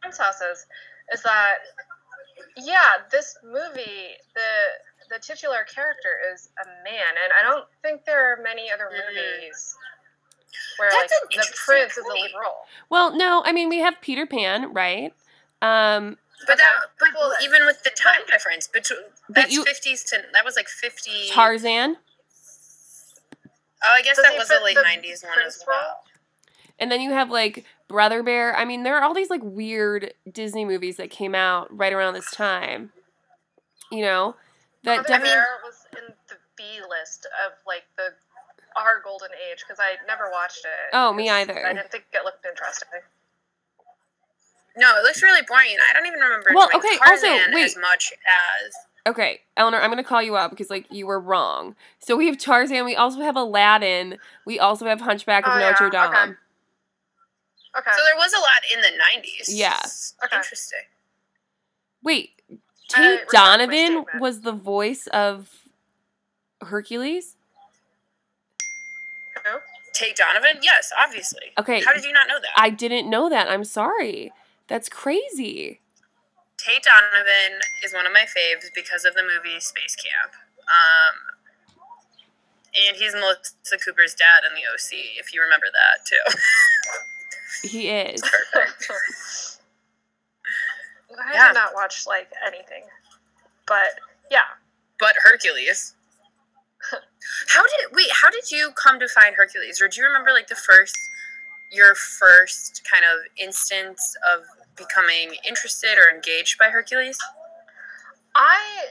princesses, 0.00 0.66
is 1.12 1.22
that 1.22 1.58
yeah, 2.56 3.04
this 3.10 3.36
movie 3.44 4.16
the 4.34 4.50
the 5.10 5.18
titular 5.18 5.66
character 5.72 6.20
is 6.32 6.48
a 6.62 6.66
man, 6.84 7.12
and 7.22 7.32
I 7.38 7.42
don't 7.42 7.66
think 7.82 8.04
there 8.04 8.32
are 8.32 8.36
many 8.42 8.70
other 8.70 8.84
Mhm. 8.86 9.14
movies 9.14 9.76
where 10.78 10.90
That's 10.90 11.12
like 11.12 11.20
the 11.28 11.34
interesting 11.34 11.56
prince 11.66 11.90
is 11.98 12.04
the 12.04 12.10
point. 12.10 12.22
lead 12.32 12.34
role. 12.40 12.68
Well, 12.88 13.10
no, 13.16 13.42
I 13.44 13.52
mean, 13.52 13.68
we 13.68 13.78
have 13.80 14.00
Peter 14.00 14.24
Pan, 14.26 14.72
right? 14.72 15.12
Um, 15.60 16.16
But 16.46 16.56
that, 16.56 16.80
but 16.98 17.12
Well, 17.12 17.36
even 17.42 17.66
with 17.66 17.82
the 17.82 17.90
time 17.90 18.24
difference 18.26 18.66
between 18.66 18.98
that's 19.28 19.54
fifties 19.62 20.02
to 20.04 20.24
that 20.32 20.42
was 20.44 20.56
like 20.56 20.68
fifty. 20.68 21.28
Tarzan, 21.28 21.98
Oh, 23.82 23.92
I 23.92 24.02
guess 24.02 24.16
Does 24.16 24.24
that 24.26 24.36
was 24.36 24.48
fit 24.48 24.60
a 24.60 24.64
late 24.64 24.76
nineties 24.76 25.22
one 25.22 25.38
as 25.42 25.62
well. 25.66 25.76
role? 25.78 25.96
and 26.78 26.90
then 26.90 27.00
you 27.02 27.10
have 27.12 27.30
like 27.30 27.66
Brother 27.88 28.22
Bear. 28.22 28.56
I 28.56 28.64
mean, 28.64 28.84
there 28.84 28.96
are 28.96 29.02
all 29.02 29.12
these 29.14 29.28
like 29.30 29.42
weird 29.42 30.14
Disney 30.30 30.64
movies 30.64 30.96
that 30.96 31.10
came 31.10 31.34
out 31.34 31.74
right 31.76 31.92
around 31.92 32.14
this 32.14 32.30
time. 32.30 32.92
You 33.90 34.02
know, 34.02 34.36
that 34.84 34.96
Mother 34.96 35.08
definitely. 35.08 35.30
Bear 35.30 35.46
was 35.64 35.86
in 35.96 36.14
the 36.28 36.36
B 36.56 36.80
list 36.88 37.26
of 37.46 37.52
like 37.66 37.84
the 37.96 38.14
our 38.76 39.02
golden 39.04 39.30
age 39.50 39.64
because 39.66 39.80
I 39.80 39.96
never 40.06 40.30
watched 40.30 40.64
it. 40.64 40.90
Oh, 40.92 41.12
me 41.12 41.28
either. 41.28 41.66
I 41.66 41.72
didn't 41.74 41.90
think 41.90 42.04
it 42.12 42.24
looked 42.24 42.44
interesting. 42.46 43.00
No, 44.76 44.96
it 44.96 45.02
looks 45.02 45.22
really 45.22 45.42
boring. 45.48 45.76
I 45.90 45.92
don't 45.92 46.06
even 46.06 46.20
remember 46.20 46.50
Well, 46.54 46.68
doing 46.68 46.78
okay, 46.78 46.98
also, 47.10 47.26
Tarzan 47.26 47.54
wait. 47.54 47.64
as 47.64 47.76
much 47.76 48.12
as 48.26 48.72
Okay, 49.06 49.40
Eleanor, 49.56 49.80
I'm 49.80 49.90
gonna 49.90 50.04
call 50.04 50.22
you 50.22 50.36
out 50.36 50.50
because 50.50 50.70
like 50.70 50.86
you 50.90 51.06
were 51.06 51.18
wrong. 51.18 51.74
So 51.98 52.16
we 52.16 52.26
have 52.26 52.38
Tarzan. 52.38 52.84
We 52.84 52.94
also 52.94 53.20
have 53.20 53.34
Aladdin. 53.36 54.18
We 54.46 54.58
also 54.58 54.86
have 54.86 55.00
Hunchback 55.00 55.46
of 55.46 55.52
Oh, 55.54 55.58
yeah, 55.58 55.70
Notre 55.70 55.86
okay. 55.86 55.96
Dame. 55.96 56.36
Okay. 57.78 57.90
so 57.96 58.02
there 58.04 58.16
was 58.16 58.32
a 58.32 58.38
lot 58.38 58.62
in 58.74 58.80
the 58.82 58.90
nineties. 58.98 59.52
Yeah. 59.52 59.78
Okay. 60.24 60.36
Interesting. 60.36 60.80
Wait, 62.02 62.30
I 62.38 62.39
Tate 62.90 63.20
retract 63.20 63.32
my 63.32 63.38
Donovan 63.38 64.04
was 64.20 64.40
the 64.40 64.52
voice 64.52 65.06
of 65.08 65.48
Hercules. 66.60 67.36
Who? 69.44 69.58
Tate 69.92 70.16
Donovan? 70.16 70.60
Yes, 70.62 70.90
obviously. 71.00 71.52
Okay. 71.58 71.82
How 71.82 71.92
did 71.92 72.04
you 72.04 72.12
not 72.12 72.28
know 72.28 72.40
that? 72.40 72.50
I 72.56 72.70
didn't 72.70 73.08
know 73.08 73.28
that. 73.28 73.48
I'm 73.48 73.64
sorry. 73.64 74.32
That's 74.68 74.88
crazy. 74.88 75.80
Tate 76.58 76.82
Donovan 76.82 77.60
is 77.82 77.92
one 77.94 78.06
of 78.06 78.12
my 78.12 78.24
faves 78.24 78.66
because 78.74 79.04
of 79.04 79.14
the 79.14 79.22
movie 79.22 79.60
Space 79.60 79.96
Camp. 79.96 80.32
Um, 80.68 81.16
and 82.88 82.96
he's 82.96 83.14
Melissa 83.14 83.78
Cooper's 83.84 84.14
dad 84.14 84.44
in 84.48 84.54
the 84.54 84.62
OC, 84.72 85.18
if 85.18 85.34
you 85.34 85.42
remember 85.42 85.66
that 85.72 86.06
too. 86.06 87.68
He 87.68 87.88
is. 87.88 88.22
Perfect. 88.52 88.92
I 91.20 91.32
Yeah. 91.34 91.48
did 91.48 91.54
not 91.54 91.74
watch 91.74 92.06
like 92.06 92.30
anything, 92.46 92.84
but 93.66 93.98
yeah. 94.30 94.48
But 94.98 95.14
Hercules. 95.22 95.94
How 97.48 97.62
did 97.62 97.92
wait? 97.94 98.08
How 98.12 98.30
did 98.30 98.50
you 98.50 98.72
come 98.72 98.98
to 99.00 99.08
find 99.08 99.34
Hercules? 99.34 99.80
Or 99.82 99.88
do 99.88 100.00
you 100.00 100.06
remember 100.06 100.32
like 100.32 100.48
the 100.48 100.54
first, 100.56 100.96
your 101.70 101.94
first 101.94 102.82
kind 102.90 103.04
of 103.04 103.20
instance 103.38 104.14
of 104.34 104.42
becoming 104.76 105.34
interested 105.46 105.98
or 105.98 106.14
engaged 106.14 106.58
by 106.58 106.68
Hercules? 106.70 107.18
I 108.34 108.86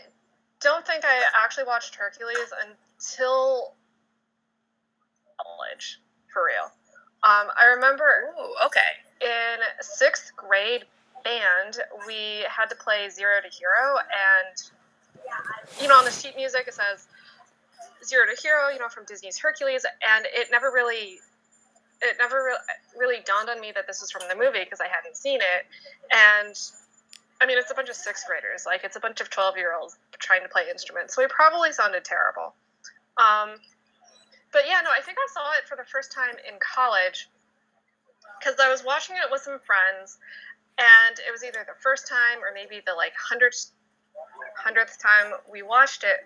don't 0.59 0.85
think 0.85 1.03
I 1.05 1.23
actually 1.43 1.63
watched 1.63 1.95
Hercules 1.95 2.51
until 2.67 3.73
college, 5.41 5.99
for 6.33 6.45
real. 6.45 6.65
Um, 7.23 7.47
I 7.57 7.65
remember 7.75 8.33
Ooh, 8.39 8.65
okay. 8.65 8.81
in 9.21 9.59
sixth 9.81 10.31
grade 10.35 10.85
band, 11.23 11.79
we 12.07 12.45
had 12.49 12.67
to 12.69 12.75
play 12.75 13.09
Zero 13.09 13.41
to 13.41 13.49
Hero, 13.49 13.97
and 13.97 14.55
you 15.81 15.87
know, 15.87 15.95
on 15.95 16.05
the 16.05 16.11
sheet 16.11 16.35
music 16.35 16.65
it 16.67 16.73
says 16.73 17.07
Zero 18.03 18.25
to 18.25 18.41
Hero, 18.41 18.69
you 18.69 18.79
know, 18.79 18.89
from 18.89 19.05
Disney's 19.05 19.37
Hercules, 19.37 19.85
and 19.85 20.25
it 20.33 20.47
never 20.51 20.71
really, 20.71 21.19
it 22.01 22.15
never 22.19 22.43
re- 22.43 22.97
really 22.97 23.17
dawned 23.25 23.49
on 23.49 23.59
me 23.59 23.71
that 23.75 23.87
this 23.87 24.01
was 24.01 24.11
from 24.11 24.23
the 24.29 24.35
movie 24.35 24.63
because 24.63 24.79
I 24.79 24.87
hadn't 24.87 25.17
seen 25.17 25.39
it, 25.41 25.65
and 26.11 26.55
I 27.41 27.45
mean, 27.45 27.57
it's 27.57 27.71
a 27.71 27.75
bunch 27.75 27.89
of 27.89 27.95
sixth 27.95 28.25
graders, 28.27 28.65
like 28.65 28.83
it's 28.83 28.95
a 28.95 28.99
bunch 28.99 29.21
of 29.21 29.29
twelve 29.29 29.57
year 29.57 29.75
olds 29.75 29.97
trying 30.19 30.43
to 30.43 30.49
play 30.49 30.63
instruments, 30.69 31.15
so 31.15 31.21
it 31.21 31.29
probably 31.29 31.71
sounded 31.71 32.03
terrible. 32.03 32.53
Um, 33.17 33.59
but 34.51 34.63
yeah, 34.67 34.81
no, 34.83 34.89
I 34.89 35.01
think 35.01 35.17
I 35.17 35.27
saw 35.33 35.51
it 35.53 35.67
for 35.67 35.75
the 35.75 35.85
first 35.85 36.11
time 36.11 36.35
in 36.47 36.57
college 36.59 37.29
because 38.39 38.55
I 38.59 38.69
was 38.69 38.83
watching 38.83 39.15
it 39.15 39.29
with 39.31 39.41
some 39.41 39.59
friends, 39.59 40.17
and 40.79 41.19
it 41.19 41.31
was 41.31 41.43
either 41.43 41.63
the 41.67 41.75
first 41.81 42.07
time 42.07 42.39
or 42.41 42.49
maybe 42.53 42.81
the 42.85 42.93
like 42.93 43.13
hundredth 43.19 43.71
hundredth 44.55 44.97
time 45.01 45.33
we 45.51 45.61
watched 45.61 46.03
it. 46.03 46.17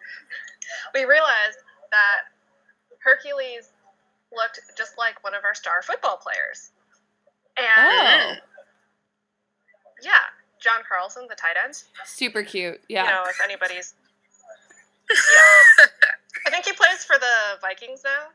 We 0.93 1.03
realized 1.05 1.57
that 1.91 2.29
Hercules 3.03 3.71
looked 4.35 4.59
just 4.77 4.97
like 4.97 5.23
one 5.23 5.33
of 5.35 5.43
our 5.43 5.53
star 5.53 5.81
football 5.81 6.17
players, 6.17 6.71
and 7.57 8.39
Oh, 8.39 8.43
yeah, 10.01 10.25
John 10.61 10.81
Carlson, 10.87 11.27
the 11.29 11.35
tight 11.35 11.55
end. 11.63 11.83
super 12.05 12.43
cute. 12.43 12.81
Yeah. 12.87 13.03
You 13.03 13.09
Yeah. 13.09 13.15
know, 13.15 13.23
if 13.29 13.39
anybody's, 13.43 13.93
yeah, 15.09 15.85
I 16.47 16.49
think 16.49 16.65
he 16.65 16.73
plays 16.73 17.03
for 17.05 17.17
the 17.19 17.59
Vikings 17.61 18.01
now, 18.03 18.27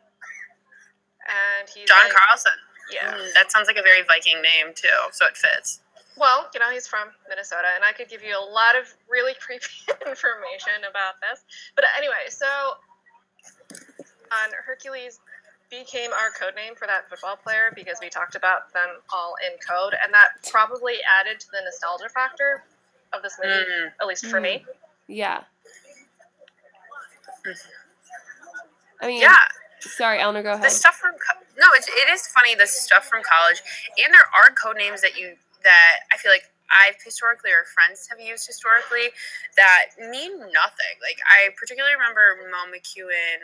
and 1.27 1.69
he's 1.69 1.89
John 1.89 2.05
like- 2.05 2.13
Carlson. 2.15 2.53
Yeah. 2.91 3.13
Mm, 3.13 3.35
that 3.35 3.53
sounds 3.53 3.67
like 3.67 3.77
a 3.77 3.83
very 3.83 4.01
Viking 4.03 4.41
name 4.41 4.73
too, 4.75 4.89
so 5.13 5.27
it 5.27 5.37
fits. 5.37 5.81
Well, 6.19 6.49
you 6.53 6.61
know, 6.61 6.71
he's 6.71 6.87
from 6.87 7.09
Minnesota, 7.29 7.69
and 7.75 7.85
I 7.85 7.93
could 7.93 8.09
give 8.09 8.23
you 8.23 8.35
a 8.37 8.43
lot 8.53 8.77
of 8.77 8.87
really 9.09 9.33
creepy 9.41 9.67
information 10.07 10.83
about 10.89 11.15
this. 11.23 11.45
But 11.77 11.85
anyway, 11.97 12.27
so 12.29 12.47
on 14.31 14.51
Hercules 14.67 15.21
became 15.71 16.11
our 16.13 16.31
code 16.39 16.55
name 16.57 16.75
for 16.75 16.87
that 16.87 17.09
football 17.09 17.37
player 17.37 17.73
because 17.75 17.99
we 18.01 18.09
talked 18.09 18.35
about 18.35 18.73
them 18.73 18.89
all 19.13 19.35
in 19.47 19.57
code, 19.59 19.95
and 20.03 20.13
that 20.13 20.29
probably 20.51 20.95
added 21.21 21.39
to 21.41 21.47
the 21.53 21.61
nostalgia 21.65 22.09
factor 22.09 22.65
of 23.13 23.23
this 23.23 23.39
movie, 23.43 23.55
Mm. 23.55 23.93
at 24.01 24.07
least 24.07 24.27
for 24.27 24.41
me. 24.41 24.65
Yeah. 25.07 25.45
I 29.01 29.07
mean, 29.07 29.21
Yeah, 29.21 29.37
sorry, 29.81 30.19
Eleanor, 30.21 30.43
go 30.43 30.53
ahead. 30.53 30.65
the 30.65 30.71
stuff 30.71 30.97
from 30.97 31.13
co- 31.13 31.45
no, 31.57 31.67
it's, 31.75 31.89
it 31.89 32.09
is 32.11 32.27
funny 32.29 32.55
the 32.55 32.67
stuff 32.67 33.07
from 33.07 33.23
college, 33.23 33.63
and 34.03 34.13
there 34.13 34.29
are 34.35 34.51
code 34.55 34.77
names 34.77 35.01
that 35.03 35.17
you 35.19 35.37
that 35.69 36.09
I 36.09 36.17
feel 36.17 36.33
like 36.33 36.49
I've 36.73 36.97
historically 37.01 37.53
or 37.53 37.69
friends 37.77 38.09
have 38.09 38.21
used 38.21 38.49
historically 38.49 39.13
that 39.57 39.93
mean 40.01 40.37
nothing. 40.53 40.95
Like 41.05 41.21
I 41.29 41.53
particularly 41.57 41.97
remember 41.97 42.41
Mo 42.49 42.69
McEwen 42.73 43.41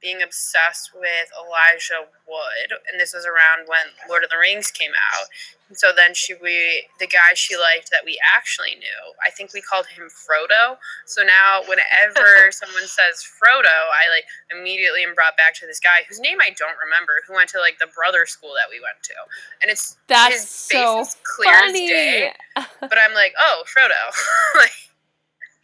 being 0.00 0.22
obsessed 0.22 0.90
with 0.94 1.28
Elijah 1.36 2.08
Wood, 2.26 2.78
and 2.90 3.00
this 3.00 3.12
was 3.12 3.26
around 3.26 3.68
when 3.68 3.92
Lord 4.08 4.24
of 4.24 4.30
the 4.30 4.38
Rings 4.38 4.70
came 4.70 4.92
out. 4.92 5.28
And 5.68 5.78
so 5.78 5.92
then 5.94 6.14
she 6.14 6.34
we 6.34 6.88
the 6.98 7.06
guy 7.06 7.34
she 7.34 7.56
liked 7.56 7.90
that 7.90 8.02
we 8.04 8.18
actually 8.36 8.74
knew, 8.74 9.00
I 9.24 9.30
think 9.30 9.52
we 9.52 9.60
called 9.60 9.86
him 9.86 10.08
Frodo. 10.10 10.76
So 11.06 11.22
now 11.22 11.62
whenever 11.68 12.50
someone 12.50 12.86
says 12.86 13.22
Frodo, 13.22 13.70
I 13.94 14.10
like 14.10 14.24
immediately 14.50 15.04
am 15.04 15.14
brought 15.14 15.36
back 15.36 15.54
to 15.60 15.66
this 15.66 15.78
guy 15.78 16.02
whose 16.08 16.18
name 16.18 16.38
I 16.40 16.50
don't 16.58 16.76
remember, 16.82 17.12
who 17.26 17.34
went 17.34 17.50
to 17.50 17.60
like 17.60 17.78
the 17.78 17.88
brother 17.94 18.26
school 18.26 18.52
that 18.58 18.68
we 18.68 18.80
went 18.80 19.02
to, 19.04 19.14
and 19.62 19.70
it's 19.70 19.96
That's 20.08 20.34
his 20.34 20.42
face 20.44 20.82
so 20.82 21.00
is 21.00 21.16
clear 21.22 21.54
as 21.54 21.72
day. 21.72 22.32
But 22.80 22.98
I'm 22.98 23.14
like, 23.14 23.34
oh, 23.38 23.62
Frodo. 23.66 24.56
like, 24.56 24.70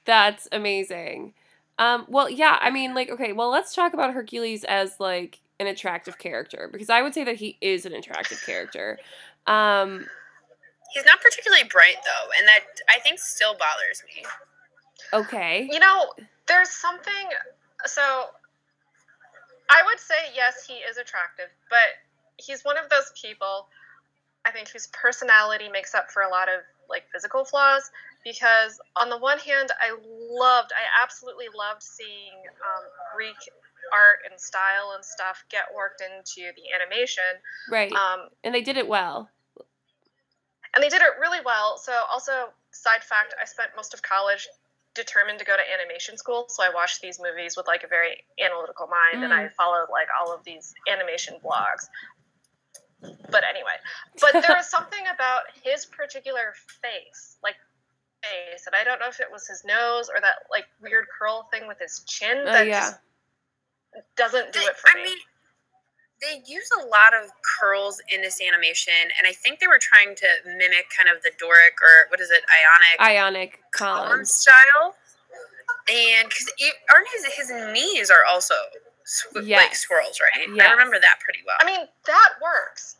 That's 0.04 0.46
amazing. 0.52 1.34
Um, 1.78 2.06
well, 2.08 2.30
yeah, 2.30 2.58
I 2.60 2.70
mean, 2.70 2.94
like, 2.94 3.10
okay, 3.10 3.32
well, 3.32 3.50
let's 3.50 3.74
talk 3.74 3.92
about 3.92 4.14
Hercules 4.14 4.64
as 4.64 4.98
like 4.98 5.40
an 5.60 5.66
attractive 5.66 6.18
character 6.18 6.68
because 6.72 6.90
I 6.90 7.02
would 7.02 7.14
say 7.14 7.24
that 7.24 7.36
he 7.36 7.56
is 7.60 7.86
an 7.86 7.92
attractive 7.92 8.42
character. 8.44 8.98
Um, 9.46 10.06
he's 10.92 11.04
not 11.04 11.20
particularly 11.20 11.64
bright 11.64 11.96
though, 12.04 12.30
and 12.38 12.48
that 12.48 12.60
I 12.94 13.00
think 13.00 13.18
still 13.18 13.52
bothers 13.52 14.02
me. 14.06 14.24
okay. 15.12 15.68
You 15.70 15.78
know, 15.78 16.12
there's 16.48 16.70
something. 16.70 17.28
So, 17.84 18.02
I 19.70 19.82
would 19.84 20.00
say 20.00 20.14
yes, 20.34 20.66
he 20.66 20.74
is 20.74 20.96
attractive, 20.96 21.48
but 21.68 22.00
he's 22.38 22.64
one 22.64 22.78
of 22.78 22.88
those 22.88 23.12
people. 23.20 23.68
I 24.46 24.50
think 24.50 24.68
whose 24.68 24.86
personality 24.88 25.68
makes 25.68 25.94
up 25.94 26.10
for 26.10 26.22
a 26.22 26.28
lot 26.28 26.48
of 26.48 26.60
like 26.88 27.04
physical 27.12 27.44
flaws. 27.44 27.90
Because 28.24 28.80
on 28.96 29.08
the 29.08 29.18
one 29.18 29.38
hand, 29.38 29.70
I 29.80 29.96
loved, 30.30 30.72
I 30.72 31.02
absolutely 31.02 31.46
loved 31.56 31.82
seeing 31.82 32.32
um, 32.60 32.84
Greek 33.14 33.36
art 33.92 34.18
and 34.28 34.40
style 34.40 34.94
and 34.96 35.04
stuff 35.04 35.44
get 35.48 35.66
worked 35.74 36.00
into 36.02 36.50
the 36.56 36.62
animation. 36.74 37.22
Right. 37.70 37.92
Um, 37.92 38.28
and 38.42 38.52
they 38.52 38.62
did 38.62 38.76
it 38.76 38.88
well. 38.88 39.30
and 40.74 40.84
they 40.84 40.88
did 40.88 41.00
it 41.02 41.18
really 41.20 41.40
well. 41.44 41.78
So, 41.78 41.92
also, 42.10 42.52
side 42.70 43.02
fact, 43.02 43.34
I 43.40 43.46
spent 43.46 43.70
most 43.76 43.94
of 43.94 44.02
college 44.02 44.46
determined 44.94 45.38
to 45.38 45.44
go 45.44 45.56
to 45.56 45.62
animation 45.72 46.16
school, 46.16 46.46
so 46.48 46.62
I 46.62 46.70
watched 46.72 47.00
these 47.02 47.20
movies 47.20 47.56
with 47.56 47.66
like 47.66 47.84
a 47.84 47.86
very 47.86 48.24
analytical 48.42 48.86
mind, 48.88 49.24
and 49.24 49.32
I 49.32 49.48
followed 49.48 49.88
like 49.90 50.08
all 50.18 50.34
of 50.34 50.42
these 50.44 50.74
animation 50.90 51.34
blogs. 51.44 51.88
But 53.30 53.44
anyway, 53.48 53.76
but 54.20 54.32
there 54.32 54.56
was 54.56 54.68
something 54.76 55.04
about 55.12 55.42
his 55.62 55.86
particular 55.86 56.54
face, 56.82 57.36
like 57.42 57.56
face, 58.22 58.66
and 58.66 58.74
I 58.74 58.84
don't 58.84 58.98
know 59.00 59.08
if 59.08 59.20
it 59.20 59.28
was 59.30 59.46
his 59.46 59.64
nose 59.64 60.08
or 60.14 60.20
that 60.20 60.36
like 60.50 60.64
weird 60.80 61.06
curl 61.18 61.48
thing 61.52 61.66
with 61.68 61.78
his 61.78 62.00
chin 62.06 62.38
Oh, 62.40 62.52
that 62.52 62.66
yeah. 62.66 62.80
just 62.80 62.98
doesn't 64.16 64.52
do 64.52 64.60
They- 64.60 64.66
it 64.66 64.76
for 64.76 64.90
I 64.90 64.94
me. 64.96 65.04
mean, 65.04 65.18
they 66.22 66.42
use 66.46 66.68
a 66.82 66.86
lot 66.86 67.12
of 67.12 67.30
curls 67.60 68.00
in 68.10 68.22
this 68.22 68.40
animation, 68.40 68.94
and 69.18 69.26
I 69.28 69.32
think 69.32 69.60
they 69.60 69.66
were 69.66 69.78
trying 69.78 70.14
to 70.16 70.26
mimic 70.46 70.86
kind 70.96 71.10
of 71.14 71.22
the 71.22 71.30
Doric 71.38 71.74
or 71.82 72.08
what 72.08 72.20
is 72.20 72.30
it, 72.30 72.42
Ionic 72.48 73.00
Ionic 73.00 73.60
column 73.72 74.06
columns. 74.08 74.32
style. 74.32 74.96
And 75.92 76.28
because 76.28 76.50
aren't 76.92 77.08
his 77.14 77.24
his 77.34 77.50
knees 77.72 78.10
are 78.10 78.24
also 78.24 78.54
sw- 79.06 79.34
like 79.34 79.74
swirls, 79.74 80.20
right? 80.20 80.48
Yes. 80.54 80.68
I 80.68 80.72
remember 80.72 80.98
that 81.00 81.20
pretty 81.20 81.40
well. 81.46 81.56
I 81.60 81.64
mean, 81.64 81.86
that 82.06 82.28
works. 82.42 82.96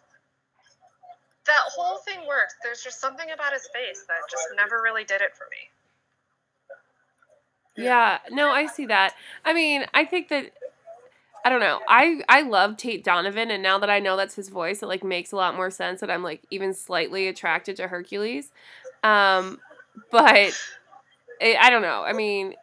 That 1.47 1.61
whole 1.69 1.99
thing 1.99 2.27
works. 2.27 2.55
There's 2.62 2.83
just 2.83 3.01
something 3.01 3.31
about 3.33 3.53
his 3.53 3.69
face 3.73 4.05
that 4.09 4.19
just 4.31 4.45
never 4.57 4.83
really 4.83 5.05
did 5.05 5.21
it 5.21 5.37
for 5.37 5.47
me. 5.51 5.71
Yeah, 7.77 8.19
no, 8.31 8.49
I 8.49 8.66
see 8.66 8.87
that. 8.87 9.14
I 9.45 9.53
mean, 9.53 9.85
I 9.92 10.05
think 10.07 10.29
that 10.29 10.53
I 11.45 11.51
don't 11.51 11.61
know. 11.61 11.81
I 11.87 12.23
I 12.29 12.42
love 12.42 12.77
Tate 12.77 13.05
Donovan, 13.05 13.51
and 13.51 13.62
now 13.62 13.79
that 13.79 13.90
I 13.90 14.01
know 14.01 14.16
that's 14.16 14.35
his 14.35 14.49
voice, 14.49 14.83
it 14.83 14.87
like 14.87 15.05
makes 15.05 15.31
a 15.31 15.37
lot 15.37 15.55
more 15.55 15.71
sense 15.71 16.01
that 16.01 16.11
I'm 16.11 16.23
like 16.23 16.42
even 16.51 16.73
slightly 16.75 17.29
attracted 17.29 17.77
to 17.77 17.87
Hercules. 17.87 18.51
Um, 19.05 19.61
but 20.11 20.59
it, 21.40 21.57
I 21.61 21.71
don't 21.71 21.83
know. 21.83 22.03
I 22.03 22.12
mean, 22.14 22.55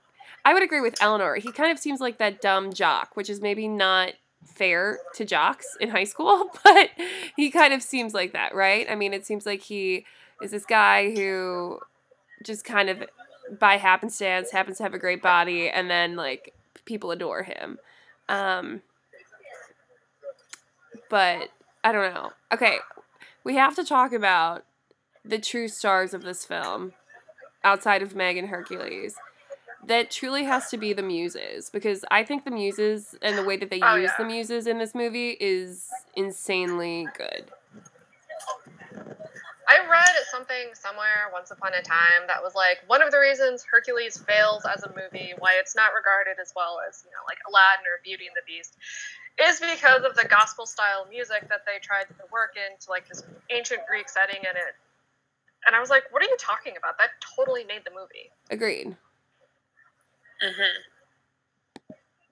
I 0.46 0.54
would 0.54 0.64
agree 0.64 0.82
with 0.82 1.02
Eleanor. 1.02 1.36
He 1.36 1.52
kind 1.52 1.72
of 1.72 1.80
seems 1.80 2.02
like 2.02 2.18
that 2.18 2.42
dumb 2.42 2.74
jock, 2.74 3.16
which 3.16 3.30
is 3.30 3.40
maybe 3.40 3.68
not 3.68 4.14
fair 4.46 5.00
to 5.16 5.26
jocks 5.26 5.78
in 5.80 5.90
high 5.90 6.04
school, 6.04 6.50
but 6.64 6.90
he 7.36 7.50
kind 7.50 7.74
of 7.74 7.82
seems 7.82 8.14
like 8.14 8.34
that, 8.34 8.54
right? 8.54 8.86
I 8.90 8.96
mean, 8.96 9.14
it 9.14 9.26
seems 9.26 9.46
like 9.46 9.62
he 9.62 10.06
is 10.42 10.52
this 10.52 10.66
guy 10.66 11.12
who 11.12 11.80
just 12.44 12.66
kind 12.66 12.90
of 12.90 13.04
by 13.60 13.78
happenstance 13.78 14.52
happens 14.52 14.78
to 14.78 14.84
have 14.84 14.94
a 14.94 15.00
great 15.00 15.22
body 15.22 15.70
and 15.70 15.90
then 15.90 16.16
like 16.16 16.54
people 16.86 17.12
adore 17.12 17.44
him 17.44 17.78
um 18.30 18.82
but 21.10 21.50
i 21.84 21.92
don't 21.92 22.14
know 22.14 22.32
okay 22.52 22.78
we 23.44 23.56
have 23.56 23.76
to 23.76 23.84
talk 23.84 24.14
about 24.14 24.64
the 25.26 25.40
true 25.40 25.68
stars 25.68 26.14
of 26.14 26.24
this 26.24 26.46
film 26.46 26.94
outside 27.64 28.02
of 28.02 28.16
meg 28.16 28.38
and 28.38 28.50
hercules 28.50 29.16
that 29.88 30.10
truly 30.12 30.44
has 30.44 30.70
to 30.70 30.78
be 30.78 30.94
the 30.94 31.02
muses 31.04 31.70
because 31.70 32.06
i 32.12 32.24
think 32.24 32.46
the 32.46 32.52
muses 32.52 33.16
and 33.22 33.38
the 33.38 33.44
way 33.44 33.58
that 33.58 33.70
they 33.70 33.82
Oh, 33.82 33.96
use 33.96 34.06
yeah. 34.06 34.16
the 34.18 34.26
muses 34.26 34.68
in 34.68 34.78
this 34.78 34.94
movie 34.96 35.38
is 35.40 35.90
insanely 36.16 37.08
good 37.18 37.46
I 39.68 39.80
read 39.90 40.14
something 40.30 40.76
somewhere 40.76 41.32
once 41.32 41.50
upon 41.52 41.74
a 41.74 41.82
time 41.82 42.28
that 42.28 42.44
was 42.44 42.54
like 42.54 42.80
one 42.88 43.02
of 43.02 43.12
the 43.12 43.18
reasons 43.20 43.64
Hercules 43.64 44.18
fails 44.18 44.66
as 44.66 44.84
a 44.84 44.90
movie, 44.90 45.34
why 45.40 45.54
it's 45.58 45.76
not 45.76 45.92
regarded 45.96 46.36
as 46.40 46.54
well 46.56 46.80
as, 46.88 47.04
you 47.06 47.12
know, 47.12 47.24
like 47.26 47.40
Aladdin 47.48 47.86
or 47.88 47.98
Beauty 48.04 48.28
and 48.28 48.36
the 48.36 48.44
Beast, 48.46 48.76
is 49.42 49.60
because 49.64 50.04
of 50.04 50.16
the 50.16 50.28
gospel 50.28 50.66
style 50.68 51.08
music 51.10 51.48
that 51.50 51.64
they 51.66 51.80
tried 51.82 52.06
to 52.12 52.24
work 52.32 52.54
into 52.60 52.92
like 52.92 53.08
this 53.08 53.24
ancient 53.50 53.82
Greek 53.88 54.10
setting 54.10 54.42
in 54.44 54.52
it. 54.56 54.76
And 55.66 55.76
I 55.76 55.80
was 55.80 55.90
like, 55.90 56.04
what 56.12 56.22
are 56.22 56.28
you 56.28 56.38
talking 56.38 56.76
about? 56.78 56.98
That 57.00 57.10
totally 57.36 57.64
made 57.64 57.82
the 57.86 57.92
movie. 57.92 58.30
agreed 58.52 58.96
hmm 60.44 60.82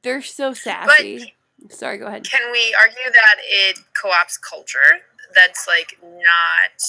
they're 0.03 0.21
so 0.21 0.53
sassy 0.53 1.33
Sorry, 1.69 1.97
go 1.97 2.07
ahead. 2.07 2.23
Can 2.29 2.51
we 2.51 2.75
argue 2.79 2.95
that 3.05 3.35
it 3.39 3.79
co-ops 3.93 4.37
culture 4.37 4.99
that's 5.35 5.67
like 5.67 5.97
not 6.01 6.81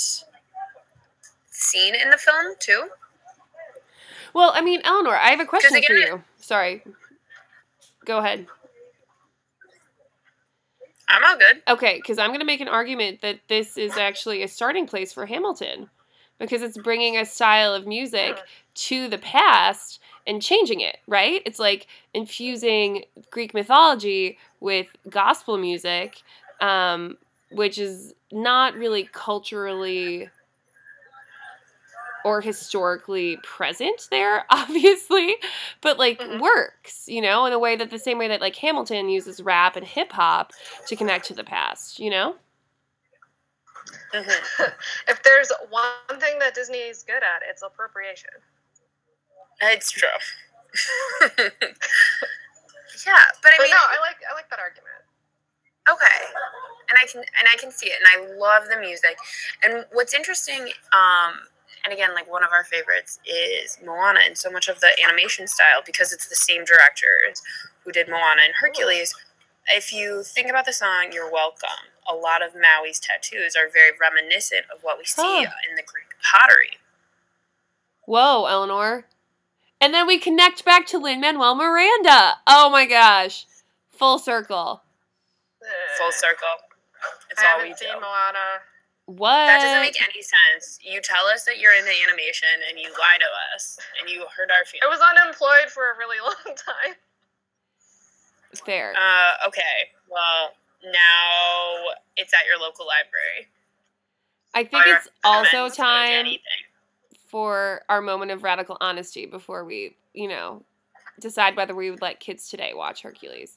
seen 1.50 1.94
in 1.94 2.10
the 2.10 2.16
film 2.16 2.54
too? 2.58 2.88
Well, 4.34 4.52
I 4.54 4.62
mean, 4.62 4.80
Eleanor, 4.84 5.14
I 5.14 5.28
have 5.30 5.40
a 5.40 5.44
question 5.44 5.76
again, 5.76 5.86
for 5.86 5.92
you. 5.94 6.24
Sorry. 6.38 6.82
Go 8.06 8.18
ahead. 8.18 8.46
I'm 11.08 11.24
all 11.24 11.36
good. 11.36 11.62
Okay, 11.68 11.96
because 11.96 12.18
I'm 12.18 12.30
going 12.30 12.40
to 12.40 12.46
make 12.46 12.62
an 12.62 12.68
argument 12.68 13.20
that 13.20 13.40
this 13.48 13.76
is 13.76 13.98
actually 13.98 14.42
a 14.42 14.48
starting 14.48 14.86
place 14.86 15.12
for 15.12 15.26
Hamilton 15.26 15.90
because 16.38 16.62
it's 16.62 16.78
bringing 16.78 17.18
a 17.18 17.26
style 17.26 17.74
of 17.74 17.86
music 17.86 18.38
to 18.74 19.08
the 19.08 19.18
past 19.18 20.00
and 20.26 20.40
changing 20.42 20.80
it, 20.80 20.98
right? 21.06 21.42
It's 21.44 21.58
like 21.58 21.86
infusing 22.14 23.04
Greek 23.30 23.54
mythology 23.54 24.38
with 24.60 24.86
gospel 25.10 25.58
music, 25.58 26.22
um, 26.60 27.16
which 27.50 27.78
is 27.78 28.14
not 28.30 28.74
really 28.74 29.08
culturally 29.12 30.30
or 32.24 32.40
historically 32.40 33.36
present 33.42 34.06
there, 34.10 34.44
obviously, 34.50 35.36
but 35.80 35.98
like 35.98 36.20
Mhm. 36.20 36.40
works, 36.40 37.08
you 37.08 37.20
know, 37.20 37.46
in 37.46 37.52
a 37.52 37.58
way 37.58 37.74
that 37.76 37.90
the 37.90 37.98
same 37.98 38.18
way 38.18 38.28
that 38.28 38.40
like 38.40 38.56
Hamilton 38.56 39.08
uses 39.08 39.40
rap 39.42 39.76
and 39.76 39.86
hip 39.86 40.12
hop 40.12 40.52
to 40.86 40.96
connect 40.96 41.26
to 41.26 41.34
the 41.34 41.44
past, 41.44 41.98
you 41.98 42.10
know? 42.10 42.36
hmm 44.12 44.20
if 45.08 45.22
there's 45.22 45.50
one 45.70 46.20
thing 46.20 46.38
that 46.38 46.54
Disney 46.54 46.78
is 46.78 47.02
good 47.02 47.22
at, 47.22 47.42
it's 47.48 47.62
appropriation. 47.62 48.30
It's 49.62 49.90
true. 49.90 50.08
yeah, 51.38 53.24
but 53.42 53.52
I 53.52 53.56
But 53.58 53.62
mean, 53.64 53.70
no, 53.70 53.76
I 53.78 53.98
like 54.00 54.16
I 54.30 54.34
like 54.34 54.48
that 54.50 54.58
argument. 54.58 55.02
okay, 55.90 56.34
and 56.90 56.98
I 57.00 57.06
can 57.06 57.20
and 57.20 57.48
I 57.52 57.56
can 57.58 57.70
see 57.70 57.86
it, 57.88 57.94
and 58.00 58.08
I 58.08 58.36
love 58.38 58.64
the 58.68 58.78
music. 58.78 59.16
And 59.62 59.86
what's 59.92 60.14
interesting, 60.14 60.60
um, 60.92 61.34
and 61.84 61.92
again, 61.92 62.14
like 62.14 62.30
one 62.30 62.42
of 62.44 62.50
our 62.52 62.64
favorites 62.64 63.20
is 63.26 63.78
Moana, 63.84 64.20
and 64.26 64.36
so 64.36 64.50
much 64.50 64.68
of 64.68 64.80
the 64.80 64.90
animation 65.06 65.46
style 65.46 65.82
because 65.84 66.12
it's 66.12 66.28
the 66.28 66.36
same 66.36 66.64
directors 66.64 67.42
who 67.84 67.92
did 67.92 68.08
Moana 68.08 68.42
and 68.44 68.54
Hercules. 68.60 69.14
If 69.74 69.92
you 69.92 70.22
think 70.24 70.48
about 70.50 70.66
the 70.66 70.72
song 70.72 71.10
"You're 71.12 71.30
Welcome," 71.30 71.86
a 72.10 72.14
lot 72.14 72.42
of 72.42 72.52
Maui's 72.54 72.98
tattoos 73.00 73.54
are 73.56 73.68
very 73.72 73.92
reminiscent 74.00 74.66
of 74.74 74.82
what 74.82 74.98
we 74.98 75.04
see 75.04 75.22
Huh. 75.22 75.50
in 75.70 75.76
the 75.76 75.82
Greek 75.82 76.08
pottery. 76.22 76.78
Whoa, 78.06 78.46
Eleanor. 78.46 79.06
And 79.82 79.92
then 79.92 80.06
we 80.06 80.16
connect 80.16 80.64
back 80.64 80.86
to 80.86 80.98
Lin 80.98 81.20
Manuel 81.20 81.56
Miranda. 81.56 82.34
Oh 82.46 82.70
my 82.70 82.86
gosh. 82.86 83.46
Full 83.90 84.20
circle. 84.20 84.80
Full 85.98 86.12
circle. 86.12 86.54
It's 87.28 87.42
I 87.42 87.50
all 87.50 87.58
we 87.58 87.70
haven't 87.70 87.80
do. 87.80 87.86
seen 87.86 87.94
Moana. 87.96 88.62
What? 89.06 89.34
That 89.34 89.58
doesn't 89.60 89.80
make 89.80 90.00
any 90.00 90.22
sense. 90.22 90.78
You 90.82 91.00
tell 91.02 91.26
us 91.26 91.44
that 91.46 91.58
you're 91.58 91.74
into 91.74 91.90
animation 92.06 92.62
and 92.70 92.78
you 92.78 92.90
lie 92.90 93.18
to 93.18 93.26
us 93.56 93.76
and 94.00 94.08
you 94.08 94.20
hurt 94.20 94.52
our 94.52 94.64
feelings. 94.64 94.86
I 94.86 94.88
was 94.88 95.00
unemployed 95.02 95.68
for 95.68 95.90
a 95.90 95.98
really 95.98 96.18
long 96.22 96.54
time. 96.54 96.94
Fair. 98.64 98.94
Uh, 98.94 99.48
okay. 99.48 99.90
Well, 100.08 100.54
now 100.84 101.90
it's 102.16 102.32
at 102.32 102.46
your 102.46 102.60
local 102.60 102.86
library. 102.86 103.50
I 104.54 104.62
think 104.62 104.86
I 104.86 104.96
it's 104.96 105.08
also 105.24 105.42
recommend 105.42 105.58
going 105.58 105.70
to 105.72 105.76
time 105.76 106.12
Anything. 106.12 106.62
For 107.32 107.80
our 107.88 108.02
moment 108.02 108.30
of 108.30 108.42
radical 108.44 108.76
honesty 108.80 109.24
before 109.24 109.64
we, 109.64 109.96
you 110.12 110.28
know, 110.28 110.62
decide 111.18 111.56
whether 111.56 111.74
we 111.74 111.90
would 111.90 112.02
let 112.02 112.20
kids 112.20 112.48
today 112.50 112.72
watch 112.74 113.00
Hercules. 113.02 113.56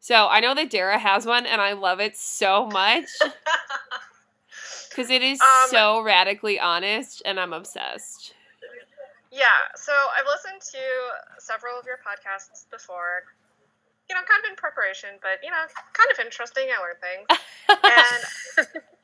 So 0.00 0.26
I 0.28 0.40
know 0.40 0.52
that 0.56 0.68
Dara 0.68 0.98
has 0.98 1.24
one, 1.24 1.46
and 1.46 1.60
I 1.62 1.72
love 1.74 2.00
it 2.00 2.16
so 2.16 2.66
much 2.66 3.06
because 4.90 5.10
it 5.10 5.22
is 5.22 5.40
Um, 5.40 5.68
so 5.70 6.00
radically 6.02 6.58
honest, 6.58 7.22
and 7.24 7.38
I'm 7.38 7.52
obsessed. 7.52 8.34
yeah, 9.30 9.46
so 9.76 9.92
I've 9.92 10.26
listened 10.26 10.60
to 10.72 10.78
several 11.38 11.78
of 11.78 11.86
your 11.86 11.98
podcasts 12.04 12.68
before. 12.70 13.22
You 14.10 14.16
know, 14.16 14.20
kind 14.28 14.44
of 14.44 14.50
in 14.50 14.56
preparation, 14.56 15.10
but 15.22 15.38
you 15.42 15.50
know, 15.50 15.64
kind 15.94 16.10
of 16.12 16.18
interesting. 16.18 16.64
I 16.68 16.76
learn 16.82 16.98
things. 17.00 17.24
and 17.70 18.20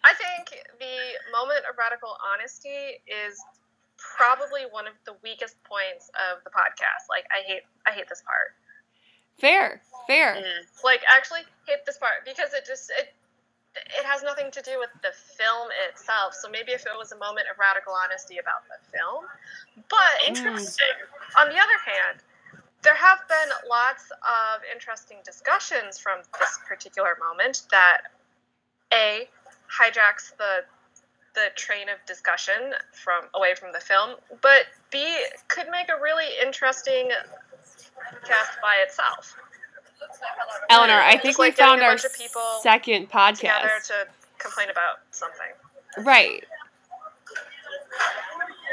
I 0.04 0.12
think 0.18 0.60
the 0.78 0.98
moment 1.32 1.64
of 1.70 1.78
radical 1.78 2.18
honesty 2.20 3.00
is 3.08 3.40
probably 4.16 4.62
one 4.70 4.86
of 4.86 4.94
the 5.04 5.14
weakest 5.22 5.56
points 5.64 6.10
of 6.16 6.42
the 6.44 6.50
podcast. 6.50 7.08
Like 7.08 7.24
I 7.30 7.46
hate 7.46 7.62
I 7.86 7.92
hate 7.92 8.08
this 8.08 8.22
part. 8.22 8.54
Fair, 9.38 9.80
fair. 10.06 10.36
Mhm. 10.36 10.84
Like 10.84 11.02
actually 11.08 11.42
hate 11.66 11.84
this 11.86 11.98
part 11.98 12.24
because 12.24 12.52
it 12.54 12.66
just 12.66 12.90
it 12.98 13.14
it 13.76 14.04
has 14.04 14.22
nothing 14.22 14.50
to 14.50 14.62
do 14.62 14.78
with 14.78 14.90
the 15.02 15.12
film 15.12 15.68
itself. 15.88 16.34
So 16.34 16.48
maybe 16.50 16.72
if 16.72 16.86
it 16.86 16.92
was 16.98 17.12
a 17.12 17.16
moment 17.16 17.46
of 17.50 17.58
radical 17.58 17.92
honesty 17.94 18.38
about 18.38 18.62
the 18.66 18.78
film. 18.90 19.26
But 19.88 20.26
Interesting. 20.26 20.86
on 21.38 21.48
the 21.48 21.54
other 21.54 21.78
hand, 21.86 22.18
there 22.82 22.94
have 22.94 23.20
been 23.28 23.48
lots 23.68 24.10
of 24.10 24.62
interesting 24.72 25.18
discussions 25.24 25.98
from 25.98 26.20
this 26.40 26.58
particular 26.66 27.16
moment 27.20 27.62
that 27.70 28.10
a 28.92 29.28
hijacks 29.70 30.36
the 30.36 30.64
the 31.34 31.48
train 31.56 31.88
of 31.88 32.04
discussion 32.06 32.74
from 32.92 33.24
away 33.34 33.54
from 33.54 33.72
the 33.72 33.80
film, 33.80 34.16
but 34.42 34.66
b 34.90 35.04
could 35.48 35.68
make 35.70 35.88
a 35.88 36.00
really 36.00 36.26
interesting 36.42 37.10
cast 38.24 38.60
by 38.62 38.76
itself 38.82 39.36
Eleanor, 40.68 41.00
I 41.00 41.16
think 41.18 41.38
like 41.38 41.52
we 41.52 41.56
getting 41.56 41.66
found 41.66 41.80
a 41.80 41.84
our 41.84 41.90
bunch 41.92 42.04
of 42.04 42.14
people 42.16 42.42
second 42.62 43.06
together 43.06 43.36
podcast. 43.42 43.86
to 43.88 44.06
complain 44.38 44.70
about 44.70 44.98
something. 45.10 45.50
Right. 45.98 46.44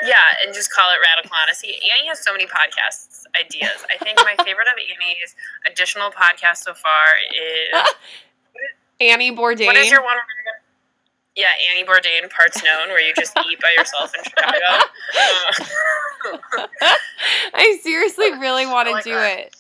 Yeah, 0.04 0.16
and 0.46 0.54
just 0.54 0.72
call 0.72 0.90
it 0.92 0.98
radical 1.04 1.36
honesty. 1.42 1.70
Annie 1.92 2.08
has 2.08 2.24
so 2.24 2.32
many 2.32 2.46
podcasts 2.46 3.24
ideas. 3.36 3.84
I 3.90 3.98
think 4.04 4.20
my 4.20 4.36
favorite 4.44 4.68
of 4.68 4.78
Annie's 4.78 5.36
additional 5.70 6.12
podcast 6.12 6.58
so 6.58 6.74
far 6.76 7.08
is 7.34 7.82
Annie 9.02 9.32
Bourdain. 9.36 9.66
what 9.66 9.76
is 9.76 9.90
your 9.90 10.04
one? 10.04 10.18
Yeah, 11.38 11.50
Annie 11.70 11.86
Bourdain 11.86 12.28
parts 12.32 12.64
known, 12.64 12.90
where 12.90 13.00
you 13.00 13.14
just 13.16 13.32
eat 13.50 13.60
by 13.62 13.74
yourself 13.78 14.12
in 14.18 14.24
Chicago. 14.24 14.58
Uh, 16.26 16.68
I 17.54 17.80
seriously 17.84 18.32
really 18.40 18.66
want 18.66 18.88
to 18.88 18.94
like 18.94 19.04
do 19.04 19.14
that. 19.14 19.40
it. 19.40 19.56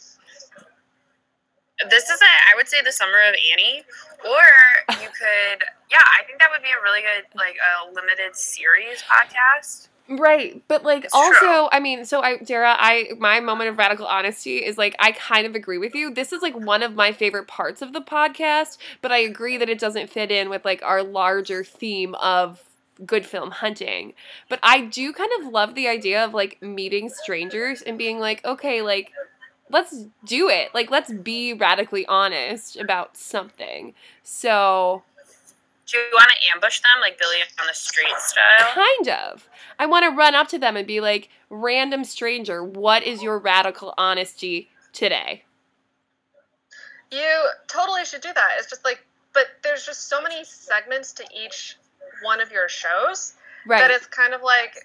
this 1.92 2.10
is 2.10 2.20
a, 2.20 2.26
I 2.26 2.56
would 2.56 2.68
say 2.68 2.82
the 2.84 2.92
summer 2.92 3.22
of 3.30 3.36
Annie, 3.54 3.84
or 4.26 4.44
you 5.00 5.08
could, 5.08 5.64
yeah, 5.92 6.02
I 6.20 6.26
think 6.26 6.40
that 6.40 6.50
would 6.52 6.64
be 6.64 6.72
a 6.72 6.82
really 6.82 7.02
good 7.02 7.26
like 7.36 7.56
a 7.62 7.94
limited 7.94 8.36
series 8.36 9.04
podcast. 9.04 9.90
Right, 10.10 10.62
but 10.70 10.84
like 10.84 11.04
It's 11.06 11.14
also, 11.14 11.38
true. 11.40 11.68
I 11.72 11.82
mean, 11.82 12.06
so 12.06 12.22
I, 12.22 12.38
Dara, 12.38 12.76
I 12.78 13.10
my 13.20 13.42
moment 13.42 13.70
of 13.70 13.78
radical 13.78 14.06
honesty 14.06 14.58
is 14.64 14.78
like 14.78 14.96
I 15.00 15.12
kind 15.12 15.46
of 15.46 15.54
agree 15.54 15.78
with 15.78 15.94
you. 15.96 16.14
This 16.14 16.32
is 16.32 16.42
like 16.42 16.56
one 16.58 16.82
of 16.82 16.96
my 16.96 17.12
favorite 17.12 17.48
parts 17.48 17.82
of 17.82 17.92
the 17.92 18.00
podcast, 18.00 18.78
but 19.02 19.12
I 19.12 19.18
agree 19.18 19.58
that 19.58 19.68
it 19.70 19.80
doesn't 19.80 20.10
fit 20.10 20.32
in 20.32 20.50
with 20.50 20.64
like 20.64 20.82
our 20.82 21.04
larger 21.04 21.64
theme 21.66 22.16
of 22.16 22.64
good 23.06 23.26
film 23.26 23.52
hunting. 23.52 24.14
But 24.48 24.60
I 24.64 24.82
do 24.86 25.12
kind 25.12 25.32
of 25.42 25.52
love 25.52 25.76
the 25.76 25.90
idea 25.90 26.24
of 26.24 26.34
like 26.34 26.62
meeting 26.62 27.10
strangers 27.10 27.82
and 27.82 27.98
being 27.98 28.18
like, 28.20 28.46
okay, 28.46 28.82
like 28.82 29.12
let's 29.70 30.06
do 30.26 30.50
it. 30.50 30.70
Like 30.74 30.92
let's 30.92 31.12
be 31.12 31.54
radically 31.54 32.06
honest 32.08 32.78
about 32.78 33.18
something. 33.18 33.94
So 34.24 35.04
Do 35.88 35.98
you 35.98 36.04
want 36.14 36.30
to 36.30 36.54
ambush 36.54 36.82
them 36.82 37.02
like 37.02 37.18
Billy 37.18 37.38
on 37.62 37.68
the 37.68 37.74
Street 37.74 38.18
style? 38.18 38.74
Kind 38.74 39.10
of. 39.10 39.50
I 39.80 39.86
want 39.86 40.04
to 40.04 40.10
run 40.10 40.36
up 40.36 40.48
to 40.50 40.60
them 40.60 40.76
and 40.76 40.86
be 40.86 41.00
like, 41.00 41.30
random 41.50 42.04
stranger, 42.04 42.64
what 42.64 43.04
is 43.04 43.24
your 43.24 43.40
radical 43.40 43.94
honesty 43.98 44.70
today? 44.92 45.44
You 47.12 47.50
totally 47.68 48.04
should 48.04 48.22
do 48.22 48.34
that. 48.34 48.50
It's 48.58 48.70
just 48.70 48.84
like, 48.84 49.04
but 49.34 49.46
there's 49.64 49.86
just 49.86 50.10
so 50.10 50.22
many 50.22 50.44
segments 50.44 51.14
to 51.14 51.24
each 51.34 51.78
one 52.24 52.42
of 52.42 52.52
your 52.52 52.68
shows 52.68 53.36
that 53.80 53.92
it's 53.92 54.08
kind 54.08 54.34
of 54.34 54.42
like, 54.42 54.76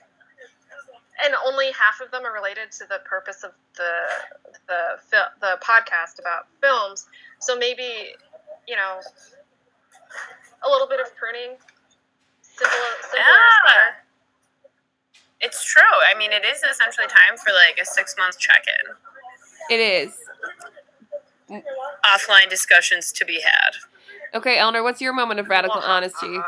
and 1.25 1.35
only 1.47 1.73
half 1.73 2.01
of 2.01 2.11
them 2.13 2.25
are 2.25 2.33
related 2.33 2.71
to 2.73 2.85
the 2.89 3.01
purpose 3.05 3.43
of 3.43 3.53
the 3.77 3.91
the 4.69 4.99
fil- 5.09 5.33
the 5.41 5.59
podcast 5.63 6.19
about 6.21 6.47
films. 6.61 7.07
So 7.41 7.57
maybe, 7.57 8.15
you 8.69 8.77
know, 8.77 9.01
a 10.65 10.71
little 10.71 10.89
bit 10.89 11.01
of 11.01 11.15
pruning. 11.17 11.57
Simple, 12.43 12.79
simpler 13.11 13.19
is 13.19 13.55
Yeah. 13.65 13.93
It's 15.41 15.65
true. 15.65 15.83
I 15.83 16.17
mean, 16.17 16.33
it 16.33 16.45
is 16.45 16.63
essentially 16.63 17.07
time 17.09 17.37
for 17.37 17.53
like 17.53 17.79
a 17.81 17.85
six 17.85 18.15
month 18.17 18.39
check 18.39 18.65
in. 18.67 18.95
It 19.77 19.81
is. 19.81 20.15
Offline 22.05 22.49
discussions 22.49 23.13
to 23.13 23.25
be 23.25 23.41
had. 23.41 23.77
Okay, 24.35 24.59
Eleanor, 24.59 24.83
what's 24.83 25.01
your 25.01 25.13
moment 25.13 25.41
of 25.41 25.49
radical 25.49 25.81
Wah, 25.81 25.87
honesty? 25.97 26.39
uh, 26.39 26.43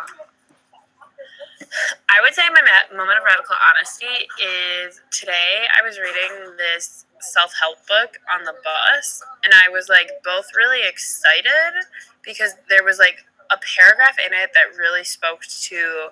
I 2.08 2.20
would 2.22 2.34
say 2.34 2.42
my 2.54 2.62
ma- 2.62 2.96
moment 2.96 3.18
of 3.18 3.24
radical 3.24 3.56
honesty 3.70 4.28
is 4.42 5.00
today 5.10 5.66
I 5.76 5.82
was 5.86 5.98
reading 5.98 6.56
this 6.56 7.04
self 7.20 7.52
help 7.60 7.84
book 7.86 8.18
on 8.34 8.44
the 8.44 8.54
bus, 8.64 9.22
and 9.44 9.52
I 9.52 9.68
was 9.70 9.88
like 9.88 10.08
both 10.24 10.46
really 10.56 10.86
excited 10.88 11.74
because 12.24 12.54
there 12.68 12.84
was 12.84 12.98
like 12.98 13.24
a 13.54 13.58
paragraph 13.76 14.16
in 14.24 14.32
it 14.32 14.50
that 14.54 14.76
really 14.78 15.04
spoke 15.04 15.42
to 15.42 16.08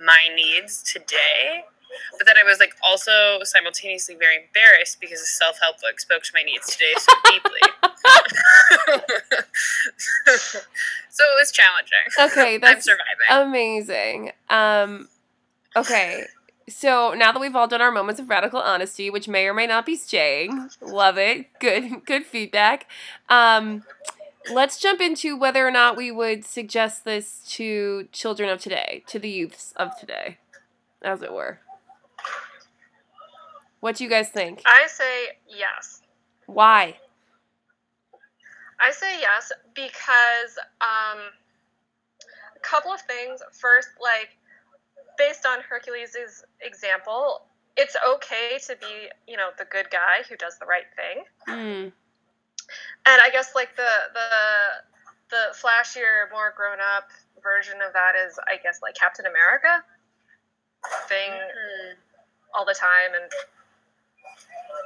my 0.00 0.34
needs 0.34 0.82
today. 0.82 1.64
But 2.18 2.26
then 2.26 2.36
I 2.36 2.42
was 2.44 2.58
like 2.58 2.74
also 2.82 3.38
simultaneously 3.42 4.16
very 4.16 4.36
embarrassed 4.36 5.00
because 5.00 5.20
the 5.20 5.26
self 5.26 5.58
help 5.60 5.80
book 5.80 5.98
spoke 6.00 6.22
to 6.24 6.30
my 6.34 6.42
needs 6.42 6.66
today 6.66 6.92
so 6.98 7.12
deeply. 7.30 7.60
so 11.10 11.24
it 11.24 11.36
was 11.38 11.52
challenging. 11.52 11.98
Okay, 12.18 12.58
I'm 12.62 12.80
surviving. 12.80 13.30
amazing. 13.30 14.32
Um, 14.50 15.08
okay, 15.74 16.24
so 16.68 17.14
now 17.16 17.32
that 17.32 17.40
we've 17.40 17.54
all 17.54 17.68
done 17.68 17.80
our 17.80 17.92
moments 17.92 18.20
of 18.20 18.28
radical 18.28 18.60
honesty, 18.60 19.08
which 19.08 19.28
may 19.28 19.46
or 19.46 19.54
may 19.54 19.66
not 19.66 19.86
be 19.86 19.96
staying, 19.96 20.68
love 20.80 21.16
it. 21.16 21.46
Good, 21.60 22.04
good 22.04 22.26
feedback. 22.26 22.86
Um, 23.28 23.84
let's 24.50 24.78
jump 24.78 25.00
into 25.00 25.36
whether 25.36 25.66
or 25.66 25.70
not 25.70 25.96
we 25.96 26.10
would 26.10 26.44
suggest 26.44 27.04
this 27.04 27.42
to 27.48 28.08
children 28.12 28.48
of 28.48 28.60
today, 28.60 29.02
to 29.08 29.18
the 29.18 29.28
youths 29.28 29.72
of 29.76 29.98
today, 29.98 30.38
as 31.02 31.22
it 31.22 31.32
were. 31.32 31.60
What 33.80 33.96
do 33.96 34.04
you 34.04 34.10
guys 34.10 34.30
think? 34.30 34.62
I 34.66 34.86
say 34.88 35.36
yes. 35.48 36.02
Why? 36.46 36.96
I 38.80 38.90
say 38.90 39.20
yes 39.20 39.52
because 39.74 40.58
um, 40.80 41.20
a 42.56 42.60
couple 42.60 42.92
of 42.92 43.00
things. 43.02 43.40
First, 43.52 43.88
like 44.00 44.36
based 45.18 45.46
on 45.46 45.58
Hercules' 45.60 46.44
example, 46.60 47.42
it's 47.76 47.96
okay 48.14 48.58
to 48.66 48.76
be, 48.76 49.08
you 49.26 49.36
know, 49.36 49.48
the 49.58 49.66
good 49.66 49.90
guy 49.90 50.22
who 50.28 50.36
does 50.36 50.58
the 50.58 50.66
right 50.66 50.84
thing. 50.96 51.24
Hmm. 51.46 51.88
And 53.06 53.20
I 53.22 53.30
guess 53.30 53.54
like 53.54 53.76
the 53.76 53.88
the 54.14 54.28
the 55.30 55.54
flashier, 55.54 56.30
more 56.32 56.52
grown 56.56 56.78
up 56.80 57.08
version 57.42 57.74
of 57.86 57.92
that 57.92 58.14
is, 58.16 58.38
I 58.46 58.56
guess, 58.62 58.80
like 58.82 58.94
Captain 58.94 59.26
America, 59.26 59.82
thing 61.08 61.30
Mm. 61.30 61.94
all 62.54 62.64
the 62.64 62.74
time, 62.74 63.14
and 63.14 63.30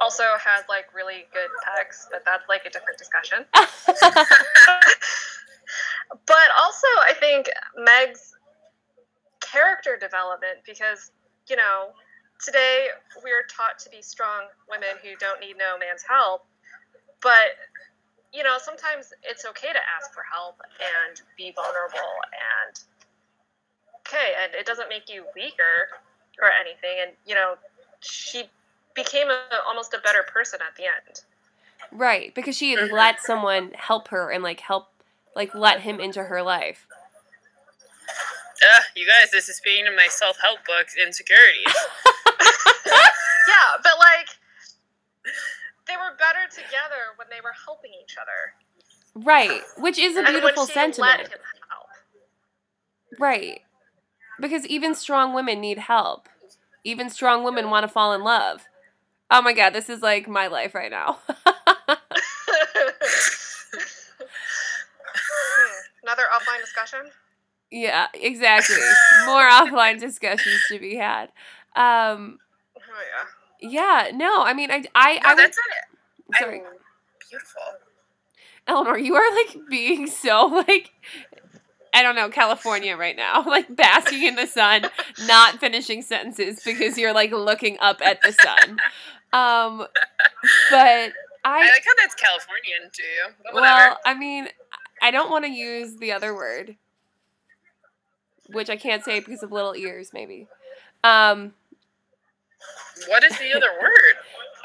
also 0.00 0.24
has 0.38 0.64
like 0.68 0.92
really 0.94 1.26
good 1.32 1.50
pecs, 1.64 2.06
but 2.10 2.24
that's 2.24 2.48
like 2.48 2.64
a 2.66 2.70
different 2.70 2.98
discussion. 2.98 3.44
but 6.26 6.48
also, 6.58 6.86
I 7.02 7.14
think 7.18 7.48
Meg's 7.76 8.34
character 9.40 9.96
development, 9.98 10.58
because, 10.66 11.12
you 11.48 11.56
know, 11.56 11.92
today 12.44 12.88
we're 13.22 13.44
taught 13.44 13.78
to 13.80 13.90
be 13.90 14.02
strong 14.02 14.44
women 14.68 14.96
who 15.02 15.16
don't 15.18 15.40
need 15.40 15.56
no 15.58 15.76
man's 15.78 16.02
help, 16.02 16.46
but, 17.22 17.56
you 18.32 18.42
know, 18.42 18.56
sometimes 18.62 19.12
it's 19.22 19.44
okay 19.44 19.72
to 19.72 19.78
ask 19.96 20.12
for 20.12 20.22
help 20.30 20.60
and 20.80 21.20
be 21.36 21.52
vulnerable 21.54 22.14
and, 22.32 22.80
okay, 24.06 24.34
and 24.42 24.54
it 24.54 24.66
doesn't 24.66 24.88
make 24.88 25.08
you 25.08 25.24
weaker 25.34 25.88
or 26.40 26.50
anything. 26.60 26.98
And, 27.02 27.12
you 27.26 27.34
know, 27.34 27.54
she 28.00 28.44
became 28.94 29.28
a, 29.28 29.40
almost 29.66 29.94
a 29.94 29.98
better 29.98 30.24
person 30.32 30.60
at 30.66 30.76
the 30.76 30.84
end. 30.84 31.22
right, 31.92 32.32
because 32.34 32.56
she 32.56 32.70
had 32.72 32.80
Mhm. 32.88 32.92
let 32.92 33.20
someone 33.20 33.72
help 33.74 34.08
her 34.08 34.30
and 34.30 34.42
like 34.44 34.60
help, 34.60 34.92
like 35.34 35.54
let 35.54 35.80
him 35.80 35.98
into 36.00 36.24
her 36.24 36.42
life. 36.42 36.86
Ugh, 38.62 38.82
you 38.94 39.06
guys, 39.06 39.30
this 39.30 39.48
is 39.48 39.56
speaking 39.56 39.86
to 39.86 39.90
my 39.96 40.06
self 40.08 40.38
help 40.40 40.64
books 40.66 40.94
insecurities. 40.96 41.64
Yeah, 43.48 43.76
but 43.82 43.98
like 43.98 44.28
they 45.90 45.96
were 45.96 46.16
better 46.16 46.46
together 46.50 47.16
when 47.16 47.26
they 47.30 47.40
were 47.42 47.54
helping 47.66 47.90
each 48.02 48.16
other. 48.16 48.54
Right, 49.26 49.62
which 49.78 49.98
is 49.98 50.16
a 50.16 50.20
and 50.20 50.28
beautiful 50.28 50.62
when 50.62 50.66
she 50.68 50.72
sentiment. 50.72 51.18
let 51.22 51.32
him 51.32 51.38
help. 51.68 51.86
Right. 53.18 53.62
Because 54.40 54.64
even 54.66 54.94
strong 54.94 55.34
women 55.34 55.60
need 55.60 55.78
help. 55.78 56.28
Even 56.84 57.10
strong 57.10 57.42
women 57.44 57.70
want 57.70 57.84
to 57.84 57.88
fall 57.88 58.12
in 58.14 58.22
love. 58.22 58.62
Oh 59.30 59.42
my 59.42 59.52
god, 59.52 59.72
this 59.72 59.90
is 59.90 60.00
like 60.00 60.28
my 60.28 60.46
life 60.46 60.74
right 60.74 60.90
now. 60.90 61.18
Another 66.02 66.22
offline 66.34 66.60
discussion. 66.60 67.10
yeah, 67.70 68.06
exactly. 68.14 68.76
More 69.26 69.42
offline 69.50 70.00
discussions 70.00 70.60
to 70.68 70.78
be 70.78 70.96
had. 70.96 71.30
Um 71.76 72.38
Oh 72.76 72.80
yeah. 72.86 73.26
Yeah, 73.62 74.10
no, 74.14 74.42
I 74.42 74.54
mean 74.54 74.70
I 74.70 74.84
I, 74.94 75.14
No, 75.14 75.20
I 75.24 75.34
would, 75.34 75.44
that's 75.44 75.58
it. 75.58 76.36
sorry. 76.38 76.58
I'm 76.60 76.64
beautiful. 77.28 77.62
Eleanor, 78.66 78.98
you 78.98 79.14
are 79.14 79.34
like 79.34 79.56
being 79.70 80.06
so 80.06 80.46
like 80.68 80.90
I 81.92 82.02
don't 82.02 82.14
know, 82.14 82.28
California 82.28 82.96
right 82.96 83.16
now. 83.16 83.42
Like 83.46 83.74
basking 83.74 84.22
in 84.24 84.36
the 84.36 84.46
sun, 84.46 84.82
not 85.26 85.58
finishing 85.58 86.02
sentences 86.02 86.60
because 86.64 86.96
you're 86.96 87.12
like 87.12 87.32
looking 87.32 87.76
up 87.80 88.00
at 88.00 88.22
the 88.22 88.32
sun. 88.32 88.78
Um 89.32 89.86
but 90.70 91.12
I 91.12 91.12
I 91.44 91.58
like 91.60 91.84
how 91.84 91.94
that's 91.98 92.14
Californian 92.14 92.90
to 92.92 93.02
you. 93.02 93.34
But 93.44 93.54
whatever. 93.54 93.76
well, 93.90 93.98
I 94.04 94.14
mean, 94.14 94.48
I 95.02 95.10
don't 95.10 95.30
want 95.30 95.44
to 95.46 95.50
use 95.50 95.96
the 95.96 96.12
other 96.12 96.34
word, 96.34 96.76
which 98.50 98.68
I 98.68 98.76
can't 98.76 99.02
say 99.04 99.20
because 99.20 99.42
of 99.42 99.50
little 99.50 99.74
ears, 99.74 100.10
maybe. 100.12 100.48
Um, 101.02 101.54
what 103.08 103.24
is 103.24 103.36
the 103.38 103.52
other 103.54 103.68
word? 103.80 104.16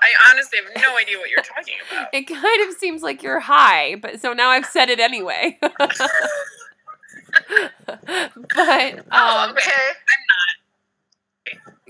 I 0.02 0.32
honestly 0.32 0.60
have 0.60 0.84
no 0.84 0.98
idea 0.98 1.18
what 1.18 1.30
you're 1.30 1.42
talking 1.42 1.76
about. 1.90 2.08
it 2.14 2.24
kind 2.24 2.70
of 2.70 2.76
seems 2.78 3.02
like 3.02 3.24
you're 3.24 3.40
high, 3.40 3.96
but 3.96 4.22
so 4.22 4.34
now 4.34 4.50
I've 4.50 4.66
said 4.66 4.90
it 4.90 5.00
anyway. 5.00 5.58
but 5.62 5.76
Oh, 9.12 9.46
um, 9.50 9.52
Okay. 9.52 9.94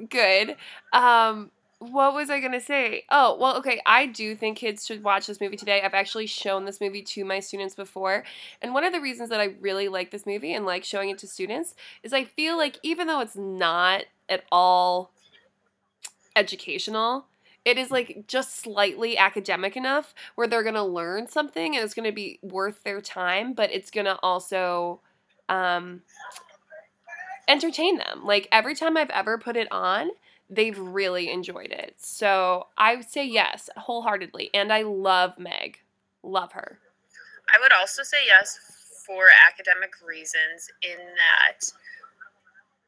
good. 0.10 0.56
Um, 0.94 1.52
what 1.80 2.14
was 2.14 2.30
I 2.30 2.40
gonna 2.40 2.62
say? 2.62 3.04
Oh, 3.12 3.38
well, 3.40 3.58
okay. 3.58 3.82
I 3.86 4.06
do 4.08 4.36
think 4.36 4.58
kids 4.58 4.86
should 4.86 5.04
watch 5.04 5.28
this 5.28 5.42
movie 5.42 5.58
today. 5.58 5.82
I've 5.82 5.94
actually 5.94 6.26
shown 6.26 6.66
this 6.66 6.80
movie 6.82 7.02
to 7.04 7.26
my 7.26 7.40
students 7.40 7.76
before, 7.76 8.24
and 8.62 8.74
one 8.74 8.84
of 8.84 8.94
the 8.94 9.02
reasons 9.02 9.30
that 9.30 9.40
I 9.42 9.56
really 9.60 9.88
like 9.90 10.12
this 10.12 10.26
movie 10.26 10.54
and 10.54 10.66
like 10.66 10.84
showing 10.84 11.10
it 11.10 11.18
to 11.20 11.28
students 11.28 11.76
is 12.02 12.14
I 12.14 12.24
feel 12.24 12.58
like 12.58 12.80
even 12.82 13.08
though 13.08 13.20
it's 13.20 13.36
not 13.36 14.06
at 14.30 14.44
all 14.52 15.12
educational, 16.36 17.28
it 17.64 17.78
is 17.78 17.90
like 17.92 18.26
just 18.28 18.58
slightly 18.58 19.18
academic 19.18 19.76
enough 19.76 20.14
where 20.36 20.48
they're 20.48 20.64
gonna 20.64 20.86
learn 20.86 21.28
something 21.28 21.76
and 21.76 21.84
it's 21.84 21.94
gonna 21.94 22.12
be 22.12 22.40
worth 22.42 22.84
their 22.84 23.02
time, 23.02 23.54
but 23.54 23.72
it's 23.72 23.90
gonna 23.90 24.20
also 24.22 25.00
um, 25.50 26.02
entertain 27.48 27.98
them. 27.98 28.24
Like 28.24 28.48
every 28.52 28.76
time 28.76 28.98
I've 28.98 29.10
ever 29.10 29.38
put 29.38 29.56
it 29.56 29.72
on, 29.72 30.10
they've 30.50 30.78
really 30.78 31.32
enjoyed 31.32 31.72
it. 31.72 31.96
So 31.98 32.68
I 32.78 32.96
would 32.96 33.10
say 33.10 33.26
yes, 33.26 33.70
wholeheartedly. 33.78 34.52
And 34.54 34.72
I 34.72 34.84
love 34.84 35.38
Meg. 35.40 35.80
Love 36.24 36.52
her. 36.54 36.80
I 37.56 37.60
would 37.60 37.72
also 37.72 38.04
say 38.04 38.26
yes 38.26 38.60
for 39.06 39.26
academic 39.48 39.92
reasons, 40.06 40.70
in 40.82 40.98
that 40.98 41.72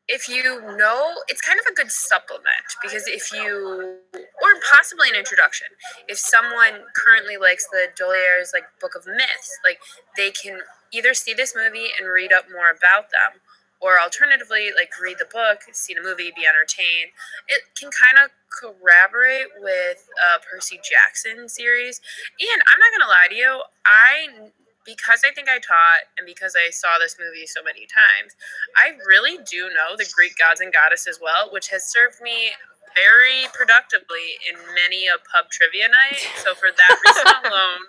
if 0.07 0.29
you 0.29 0.61
know, 0.77 1.15
it's 1.27 1.41
kind 1.41 1.59
of 1.59 1.65
a 1.69 1.73
good 1.73 1.91
supplement 1.91 2.75
because 2.81 3.07
if 3.07 3.33
you, 3.33 3.97
or 4.13 4.49
possibly 4.73 5.09
an 5.09 5.15
introduction, 5.15 5.67
if 6.07 6.17
someone 6.17 6.85
currently 6.95 7.35
likes 7.37 7.67
the 7.67 7.87
D'Aulaires' 7.95 8.51
like 8.53 8.63
Book 8.79 8.95
of 8.95 9.05
Myths, 9.05 9.59
like 9.65 9.79
they 10.15 10.31
can 10.31 10.61
either 10.93 11.13
see 11.13 11.33
this 11.33 11.53
movie 11.55 11.89
and 11.99 12.09
read 12.09 12.31
up 12.31 12.45
more 12.49 12.71
about 12.71 13.11
them, 13.11 13.41
or 13.79 13.99
alternatively, 13.99 14.71
like 14.75 14.89
read 15.01 15.17
the 15.19 15.27
book, 15.31 15.61
see 15.73 15.93
the 15.93 16.01
movie, 16.01 16.31
be 16.35 16.47
entertained. 16.47 17.11
It 17.47 17.61
can 17.77 17.91
kind 17.91 18.23
of 18.23 18.31
corroborate 18.49 19.53
with 19.59 20.07
uh, 20.17 20.39
Percy 20.49 20.79
Jackson 20.81 21.47
series. 21.49 22.01
And 22.39 22.61
I'm 22.65 22.79
not 22.79 22.91
gonna 22.97 23.11
lie 23.11 23.27
to 23.29 23.35
you, 23.35 23.61
I 23.85 24.51
because 24.87 25.21
I 25.27 25.35
think 25.35 25.51
I 25.51 25.59
taught 25.59 26.07
and 26.17 26.25
because 26.25 26.55
I 26.55 26.71
saw 26.71 26.97
this 26.97 27.19
movie 27.19 27.45
so 27.45 27.61
many 27.61 27.85
times, 27.85 28.33
I 28.79 28.95
really 29.05 29.37
do 29.43 29.67
know 29.67 29.99
the 29.99 30.07
Greek 30.15 30.39
gods 30.39 30.61
and 30.63 30.71
goddesses 30.71 31.19
well, 31.21 31.51
which 31.51 31.67
has 31.69 31.83
served 31.83 32.23
me 32.23 32.55
very 32.95 33.45
productively 33.53 34.39
in 34.47 34.55
many 34.73 35.05
a 35.05 35.19
pub 35.27 35.51
trivia 35.51 35.91
night. 35.91 36.23
So 36.41 36.55
for 36.55 36.71
that 36.71 36.97
reason 37.05 37.27
alone, 37.51 37.83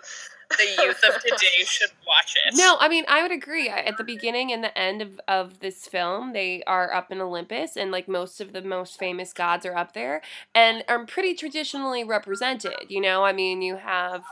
the 0.57 0.83
youth 0.83 1.01
of 1.07 1.21
today 1.21 1.63
should 1.63 1.91
watch 2.07 2.35
it. 2.45 2.55
No, 2.55 2.77
I 2.79 2.89
mean, 2.89 3.05
I 3.07 3.21
would 3.21 3.31
agree. 3.31 3.69
At 3.69 3.97
the 3.97 4.03
beginning 4.03 4.51
and 4.51 4.63
the 4.63 4.75
end 4.77 5.01
of, 5.01 5.21
of 5.27 5.59
this 5.59 5.87
film, 5.87 6.33
they 6.33 6.63
are 6.65 6.93
up 6.93 7.11
in 7.11 7.21
Olympus, 7.21 7.77
and 7.77 7.91
like 7.91 8.07
most 8.07 8.41
of 8.41 8.51
the 8.51 8.61
most 8.61 8.97
famous 8.99 9.31
gods 9.31 9.65
are 9.65 9.75
up 9.75 9.93
there 9.93 10.21
and 10.53 10.83
are 10.87 11.05
pretty 11.05 11.33
traditionally 11.35 12.03
represented. 12.03 12.89
You 12.89 13.01
know, 13.01 13.23
I 13.23 13.31
mean, 13.31 13.61
you 13.61 13.77
have 13.77 14.23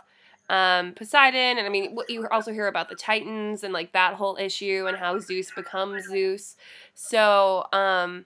um, 0.49 0.93
Poseidon, 0.93 1.57
and 1.57 1.65
I 1.67 1.69
mean, 1.69 1.97
you 2.07 2.27
also 2.29 2.51
hear 2.53 2.67
about 2.67 2.89
the 2.89 2.95
Titans 2.95 3.63
and 3.63 3.73
like 3.73 3.91
that 3.93 4.13
whole 4.13 4.37
issue 4.37 4.85
and 4.87 4.95
how 4.97 5.19
Zeus 5.19 5.51
becomes 5.51 6.05
Zeus. 6.05 6.55
So, 6.93 7.65
um, 7.73 8.25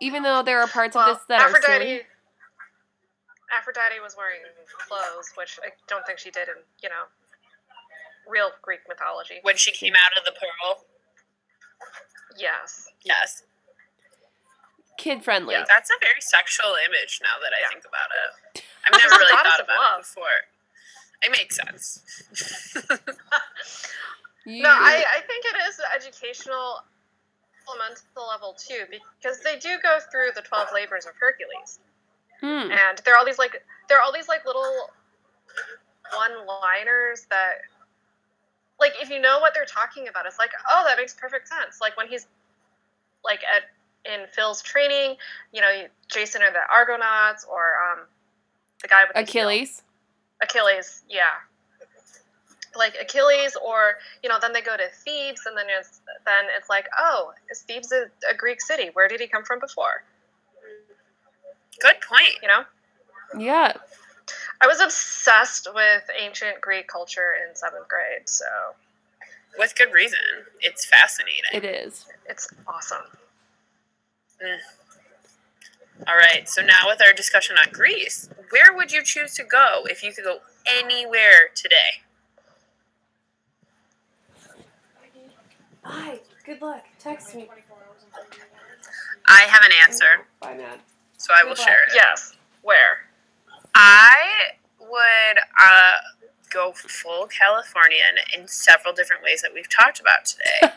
even 0.00 0.22
though 0.22 0.42
there 0.42 0.60
are 0.60 0.68
parts 0.68 0.94
Well, 0.94 1.10
of 1.10 1.16
this 1.18 1.26
that 1.26 1.40
are 1.40 1.48
Aphrodite. 1.48 1.84
silly, 1.84 2.00
Aphrodite 3.56 3.98
was 4.00 4.16
wearing 4.16 4.40
clothes, 4.86 5.32
which 5.36 5.58
I 5.64 5.70
don't 5.88 6.06
think 6.06 6.18
she 6.18 6.30
did 6.30 6.48
in 6.48 6.54
you 6.82 6.88
know 6.88 7.04
real 8.28 8.50
Greek 8.62 8.80
mythology. 8.88 9.40
When 9.42 9.56
she 9.56 9.72
came 9.72 9.94
out 9.94 10.16
of 10.18 10.24
the 10.24 10.32
pearl. 10.38 10.84
Yes. 12.38 12.86
Yes. 13.02 13.42
Kid 14.98 15.24
friendly. 15.24 15.54
Yeah. 15.54 15.64
That's 15.66 15.90
a 15.90 15.98
very 16.00 16.20
sexual 16.20 16.76
image 16.86 17.20
now 17.22 17.40
that 17.42 17.52
I 17.52 17.60
Yeah. 17.62 17.68
think 17.70 17.84
about 17.84 18.10
it. 18.54 18.64
I've 18.86 18.92
never 19.00 19.16
really 19.18 19.32
thought 19.32 19.60
about 19.60 19.76
love. 19.78 20.00
it 20.00 20.02
before. 20.06 20.40
It 21.22 21.30
makes 21.32 21.56
sense. 21.56 22.02
You- 24.46 24.62
No, 24.62 24.70
I, 24.70 25.04
I 25.16 25.20
think 25.20 25.44
it 25.44 25.56
is 25.68 25.78
educational 25.94 26.80
elemental 27.68 28.26
level 28.28 28.54
too, 28.58 28.84
because 28.90 29.40
they 29.40 29.58
do 29.58 29.76
go 29.82 29.98
through 30.10 30.30
the 30.34 30.40
twelve 30.42 30.68
labors 30.74 31.04
of 31.06 31.12
Hercules. 31.20 31.78
Hmm. 32.40 32.70
and 32.72 32.98
there 33.04 33.12
are 33.14 33.18
all 33.18 33.26
these 33.26 33.38
like 33.38 33.62
there 33.90 33.98
are 33.98 34.02
all 34.02 34.12
these 34.14 34.26
like 34.28 34.46
little 34.46 34.88
one 36.16 36.46
liners 36.62 37.26
that 37.28 37.56
like 38.80 38.92
if 39.02 39.10
you 39.10 39.20
know 39.20 39.40
what 39.40 39.52
they're 39.52 39.66
talking 39.66 40.08
about 40.08 40.24
it's 40.24 40.38
like 40.38 40.50
oh 40.70 40.82
that 40.88 40.96
makes 40.96 41.12
perfect 41.12 41.48
sense 41.48 41.82
like 41.82 41.98
when 41.98 42.08
he's 42.08 42.26
like 43.22 43.40
at 43.44 43.64
in 44.10 44.26
phil's 44.28 44.62
training 44.62 45.16
you 45.52 45.60
know 45.60 45.84
jason 46.10 46.42
or 46.42 46.50
the 46.50 46.60
argonauts 46.72 47.44
or 47.44 47.74
um 47.92 48.06
the 48.80 48.88
guy 48.88 49.02
with 49.04 49.12
the. 49.14 49.20
Achilles. 49.20 49.82
Achilles 50.42 51.02
yeah 51.08 51.38
like 52.76 52.94
achilles 53.00 53.56
or 53.64 53.94
you 54.22 54.28
know 54.28 54.38
then 54.40 54.52
they 54.52 54.60
go 54.62 54.76
to 54.76 54.84
thebes 55.04 55.42
and 55.46 55.56
then 55.56 55.66
it's 55.78 56.00
then 56.24 56.44
it's 56.56 56.68
like 56.68 56.86
oh 56.98 57.32
is 57.50 57.62
thebes 57.62 57.90
a, 57.92 58.04
a 58.30 58.34
greek 58.36 58.60
city 58.60 58.90
where 58.92 59.08
did 59.08 59.20
he 59.20 59.26
come 59.26 59.44
from 59.44 59.58
before 59.60 60.02
Good 61.80 61.96
point. 62.06 62.38
you 62.42 62.48
know 62.48 62.62
Yeah. 63.38 63.72
I 64.60 64.66
was 64.66 64.80
obsessed 64.80 65.66
with 65.74 66.02
ancient 66.20 66.60
Greek 66.60 66.86
culture 66.86 67.32
in 67.48 67.56
seventh 67.56 67.88
grade, 67.88 68.28
so 68.28 68.44
With 69.58 69.74
good 69.74 69.92
reason. 69.92 70.18
It's 70.60 70.84
fascinating. 70.84 71.42
It 71.54 71.64
is. 71.64 72.04
it's 72.28 72.46
awesome. 72.68 73.04
Mm. 74.44 74.58
All 76.08 76.16
right. 76.16 76.48
So 76.48 76.62
now 76.62 76.84
with 76.86 77.00
our 77.06 77.12
discussion 77.12 77.56
on 77.56 77.72
Greece, 77.72 78.28
where 78.50 78.74
would 78.74 78.90
you 78.92 79.02
choose 79.04 79.34
to 79.34 79.44
go 79.44 79.82
if 79.84 80.02
you 80.02 80.12
could 80.12 80.24
go 80.24 80.38
anywhere 80.66 81.50
today? 81.54 82.02
Hi. 85.84 86.20
Good 86.44 86.60
luck. 86.62 86.84
Text 86.98 87.34
me. 87.34 87.48
I 89.26 89.42
have 89.42 89.62
an 89.62 89.70
answer, 89.84 90.26
Bye, 90.40 90.56
man. 90.56 90.78
so 91.16 91.32
I 91.38 91.44
will 91.44 91.50
luck. 91.50 91.58
share 91.58 91.84
it. 91.86 91.92
Yes. 91.94 92.34
Where? 92.62 93.06
I 93.74 94.16
would 94.80 95.38
uh, 95.62 95.96
go 96.50 96.72
full 96.72 97.26
Californian 97.26 98.16
in 98.36 98.48
several 98.48 98.92
different 98.92 99.22
ways 99.22 99.42
that 99.42 99.52
we've 99.54 99.68
talked 99.68 100.00
about 100.00 100.24
today. 100.24 100.72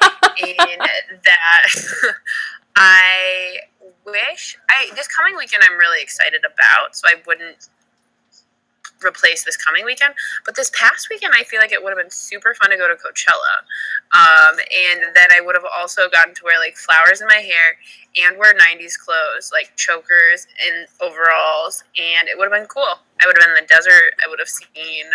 in 0.60 0.80
that 1.26 1.66
I 2.76 3.58
wish 4.06 4.58
I 4.70 4.90
this 4.96 5.08
coming 5.08 5.36
weekend 5.38 5.64
I'm 5.70 5.78
really 5.78 6.02
excited 6.02 6.42
about, 6.46 6.96
so 6.96 7.08
I 7.08 7.16
wouldn't 7.26 7.70
replace 9.04 9.44
this 9.44 9.58
coming 9.58 9.86
weekend. 9.86 10.14
But 10.46 10.56
this 10.56 10.72
past 10.72 11.10
weekend, 11.10 11.34
I 11.38 11.44
feel 11.44 11.60
like 11.60 11.72
it 11.72 11.84
would 11.84 11.90
have 11.90 11.98
been 11.98 12.12
super 12.12 12.54
fun 12.54 12.70
to 12.70 12.78
go 12.78 12.88
to 12.88 12.96
Coachella, 12.96 13.64
um, 14.14 14.58
and 14.60 15.16
then 15.16 15.28
I 15.36 15.42
would 15.42 15.56
have 15.56 15.66
also 15.78 16.10
gotten 16.10 16.34
to 16.36 16.44
wear 16.44 16.60
like 16.60 16.76
flowers 16.76 17.22
in 17.22 17.28
my 17.28 17.42
hair 17.42 17.78
and 18.24 18.38
wear 18.38 18.54
'90s 18.54 18.98
clothes 18.98 19.52
like 19.52 19.76
chokers 19.76 20.48
and 20.66 20.88
overalls, 21.02 21.84
and 21.98 22.28
it 22.28 22.38
would 22.38 22.52
have 22.52 22.60
been 22.60 22.68
cool. 22.68 23.00
I 23.22 23.28
would 23.28 23.38
have 23.38 23.48
been 23.48 23.58
in 23.58 23.64
the 23.64 23.68
desert. 23.68 24.16
I 24.26 24.30
would 24.30 24.40
have 24.40 24.50
seen 24.50 25.06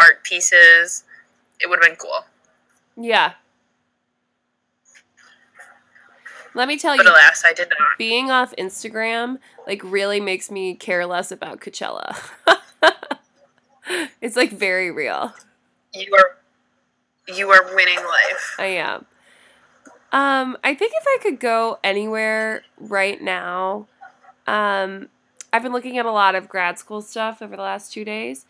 art 0.00 0.24
pieces. 0.24 1.04
It 1.60 1.68
would 1.68 1.78
have 1.82 1.88
been 1.88 1.98
cool. 1.98 2.24
Yeah. 2.96 3.34
Let 6.54 6.68
me 6.68 6.76
tell 6.76 6.96
But 6.96 7.06
you, 7.06 7.12
alas, 7.12 7.42
I 7.44 7.52
did 7.52 7.68
not. 7.68 7.98
being 7.98 8.30
off 8.30 8.54
Instagram 8.56 9.38
like 9.66 9.82
really 9.84 10.20
makes 10.20 10.50
me 10.50 10.74
care 10.74 11.06
less 11.06 11.30
about 11.30 11.60
Coachella. 11.60 12.16
it's 14.20 14.36
like 14.36 14.50
very 14.50 14.90
real. 14.90 15.32
You 15.94 16.14
are 16.14 17.34
you 17.34 17.50
are 17.50 17.74
winning 17.74 17.96
life. 17.98 18.56
I 18.58 18.66
am. 18.66 19.06
Um, 20.12 20.56
I 20.64 20.74
think 20.74 20.92
if 20.96 21.04
I 21.06 21.18
could 21.22 21.38
go 21.38 21.78
anywhere 21.84 22.62
right 22.78 23.22
now, 23.22 23.86
um, 24.48 25.08
I've 25.52 25.62
been 25.62 25.72
looking 25.72 25.98
at 25.98 26.06
a 26.06 26.10
lot 26.10 26.34
of 26.34 26.48
grad 26.48 26.78
school 26.80 27.00
stuff 27.00 27.40
over 27.40 27.54
the 27.54 27.62
last 27.62 27.92
two 27.92 28.04
days, 28.04 28.44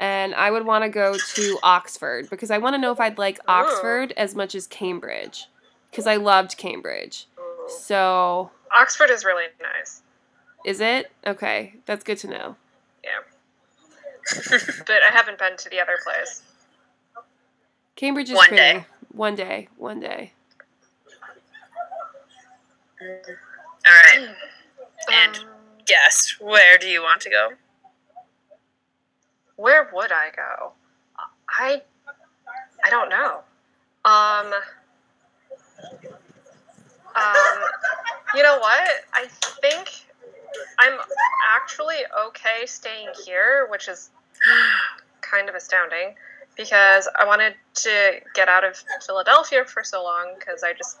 and 0.00 0.34
I 0.34 0.50
would 0.50 0.66
want 0.66 0.82
to 0.82 0.88
go 0.88 1.16
to 1.16 1.58
Oxford 1.62 2.28
because 2.30 2.50
I 2.50 2.58
want 2.58 2.74
to 2.74 2.78
know 2.78 2.90
if 2.90 2.98
I'd 2.98 3.18
like 3.18 3.38
Oxford 3.46 4.12
as 4.16 4.34
much 4.34 4.56
as 4.56 4.66
Cambridge 4.66 5.46
because 5.90 6.08
I 6.08 6.16
loved 6.16 6.56
Cambridge. 6.56 7.26
So, 7.68 8.50
Oxford 8.72 9.10
is 9.10 9.24
really 9.24 9.44
nice. 9.60 10.02
is 10.64 10.80
it 10.80 11.10
okay? 11.26 11.74
That's 11.86 12.04
good 12.04 12.18
to 12.18 12.28
know. 12.28 12.56
Yeah. 13.02 13.20
but 14.86 15.02
I 15.02 15.10
haven't 15.12 15.38
been 15.38 15.56
to 15.56 15.68
the 15.70 15.80
other 15.80 15.98
place. 16.04 16.42
Cambridge 17.96 18.30
is 18.30 18.36
One 18.36 18.48
pretty. 18.48 18.62
day. 18.80 18.86
One 19.12 19.34
day. 19.36 19.68
One 19.76 20.00
day. 20.00 20.32
All 23.00 23.08
right. 23.86 24.28
And 25.12 25.36
Um, 25.36 25.44
guess 25.86 26.36
where 26.40 26.78
do 26.78 26.86
you 26.88 27.02
want 27.02 27.20
to 27.22 27.30
go? 27.30 27.50
where 29.56 29.88
would 29.92 30.10
I 30.10 30.30
go? 30.34 30.72
I 31.48 31.82
I 32.84 32.90
don't 32.90 33.08
know. 33.08 33.42
Um 34.04 34.52
um 37.16 37.58
you 38.34 38.42
know 38.42 38.58
what? 38.58 38.90
I 39.12 39.26
think 39.60 39.88
I'm 40.78 40.98
actually 41.54 41.98
okay 42.28 42.66
staying 42.66 43.08
here, 43.24 43.66
which 43.70 43.88
is 43.88 44.10
kind 45.20 45.48
of 45.48 45.54
astounding 45.54 46.14
because 46.56 47.08
I 47.16 47.24
wanted 47.26 47.54
to 47.74 48.20
get 48.34 48.48
out 48.48 48.64
of 48.64 48.82
Philadelphia 49.06 49.64
for 49.64 49.82
so 49.82 50.02
long 50.02 50.34
because 50.38 50.62
I 50.62 50.72
just 50.72 50.98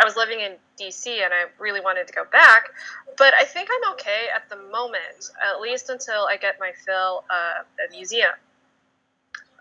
I 0.00 0.04
was 0.04 0.16
living 0.16 0.40
in 0.40 0.52
DC 0.80 1.06
and 1.06 1.32
I 1.32 1.44
really 1.58 1.80
wanted 1.80 2.06
to 2.06 2.12
go 2.12 2.24
back, 2.32 2.70
but 3.18 3.34
I 3.34 3.44
think 3.44 3.68
I'm 3.70 3.92
okay 3.92 4.28
at 4.34 4.48
the 4.48 4.56
moment, 4.70 5.30
at 5.54 5.60
least 5.60 5.90
until 5.90 6.26
I 6.26 6.36
get 6.38 6.56
my 6.58 6.72
fill 6.86 7.24
of 7.28 7.66
the 7.76 7.94
museum 7.94 8.30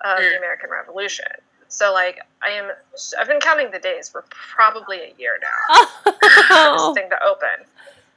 of 0.01 0.17
the 0.17 0.23
Mm. 0.23 0.37
American 0.37 0.69
Revolution. 0.69 1.25
So 1.69 1.93
like 1.93 2.19
I 2.43 2.49
am 2.49 2.71
I've 3.19 3.27
been 3.27 3.39
counting 3.39 3.71
the 3.71 3.79
days 3.79 4.09
for 4.09 4.25
probably 4.29 4.97
a 4.97 5.13
year 5.17 5.39
now 5.41 5.85
for 6.03 6.11
this 6.11 6.47
Oh, 6.51 6.93
thing 6.93 7.09
to 7.09 7.23
open. 7.23 7.65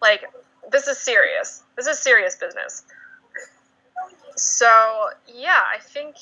Like, 0.01 0.25
this 0.73 0.89
is 0.89 0.99
serious. 0.99 1.63
This 1.77 1.87
is 1.87 1.99
serious 1.99 2.35
business. 2.35 2.83
So, 4.37 5.11
yeah, 5.33 5.61
I 5.73 5.79
think, 5.81 6.17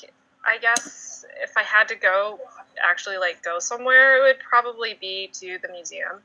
I 0.45 0.57
guess 0.59 1.25
if 1.41 1.51
I 1.57 1.63
had 1.63 1.87
to 1.87 1.95
go, 1.95 2.39
actually, 2.83 3.17
like, 3.17 3.41
go 3.43 3.59
somewhere, 3.59 4.17
it 4.17 4.21
would 4.21 4.39
probably 4.39 4.97
be 4.99 5.29
to 5.33 5.57
the 5.61 5.69
museum. 5.71 6.19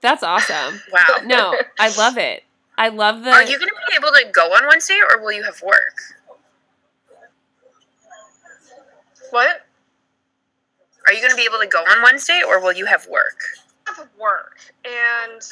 that's 0.00 0.22
awesome. 0.22 0.80
Wow. 0.92 1.02
No, 1.24 1.54
I 1.78 1.94
love 1.96 2.18
it. 2.18 2.42
I 2.76 2.88
love 2.88 3.22
the. 3.22 3.30
Are 3.30 3.42
you 3.42 3.58
going 3.58 3.68
to 3.68 3.74
be 3.88 3.94
able 3.96 4.08
to 4.10 4.24
go 4.32 4.52
on 4.52 4.66
Wednesday 4.66 4.98
or 5.10 5.22
will 5.22 5.32
you 5.32 5.44
have 5.44 5.62
work? 5.62 5.94
What? 9.30 9.66
Are 11.06 11.12
you 11.12 11.20
going 11.20 11.30
to 11.30 11.36
be 11.36 11.44
able 11.44 11.58
to 11.58 11.66
go 11.66 11.80
on 11.80 12.02
Wednesday 12.02 12.42
or 12.46 12.60
will 12.60 12.72
you 12.72 12.86
have 12.86 13.06
work? 13.08 13.38
I 13.86 13.92
have 13.96 14.08
work, 14.18 14.58
and 14.84 15.42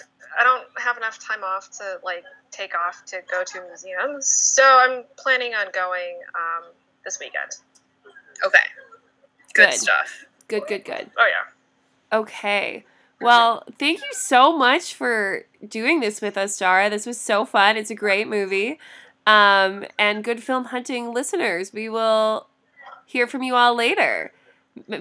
I 0.40 0.42
don't 0.42 0.64
have 0.78 0.96
enough 0.96 1.18
time 1.18 1.44
off 1.44 1.70
to, 1.78 2.00
like, 2.02 2.24
take 2.50 2.74
off 2.74 3.04
to 3.06 3.20
go 3.30 3.44
to 3.44 3.62
museums. 3.68 4.26
So 4.26 4.62
I'm 4.64 5.04
planning 5.18 5.52
on 5.52 5.66
going 5.74 6.18
um, 6.34 6.70
this 7.04 7.18
weekend. 7.20 7.50
Okay. 8.44 8.58
Good, 9.52 9.70
Good. 9.70 9.74
stuff. 9.74 10.24
Good, 10.48 10.66
good, 10.66 10.84
good. 10.84 11.10
Oh, 11.18 11.26
yeah. 11.26 12.18
Okay. 12.18 12.84
Well, 13.20 13.62
thank 13.78 14.00
you 14.00 14.12
so 14.12 14.56
much 14.56 14.94
for 14.94 15.44
doing 15.68 16.00
this 16.00 16.20
with 16.20 16.36
us, 16.36 16.58
Dara. 16.58 16.90
This 16.90 17.06
was 17.06 17.20
so 17.20 17.44
fun. 17.44 17.76
It's 17.76 17.90
a 17.90 17.94
great 17.94 18.26
movie. 18.26 18.78
Um, 19.26 19.84
and 19.98 20.24
good 20.24 20.42
film 20.42 20.64
hunting 20.66 21.12
listeners, 21.12 21.72
we 21.72 21.88
will 21.88 22.48
hear 23.12 23.26
from 23.26 23.42
you 23.42 23.54
all 23.54 23.74
later. 23.74 24.32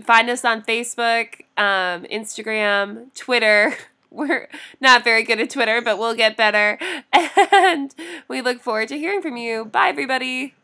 Find 0.04 0.30
us 0.30 0.44
on 0.44 0.64
Facebook, 0.64 1.42
um, 1.58 2.04
Instagram, 2.04 3.14
Twitter. 3.16 3.74
We're 4.12 4.50
not 4.82 5.06
very 5.06 5.24
good 5.24 5.40
at 5.40 5.50
Twitter, 5.50 5.82
but 5.82 5.98
we'll 5.98 6.16
get 6.16 6.36
better. 6.36 6.78
And 7.54 7.94
we 8.28 8.42
look 8.42 8.62
forward 8.62 8.90
to 8.90 8.98
hearing 8.98 9.22
from 9.22 9.38
you. 9.38 9.66
Bye, 9.66 9.90
everybody. 9.90 10.56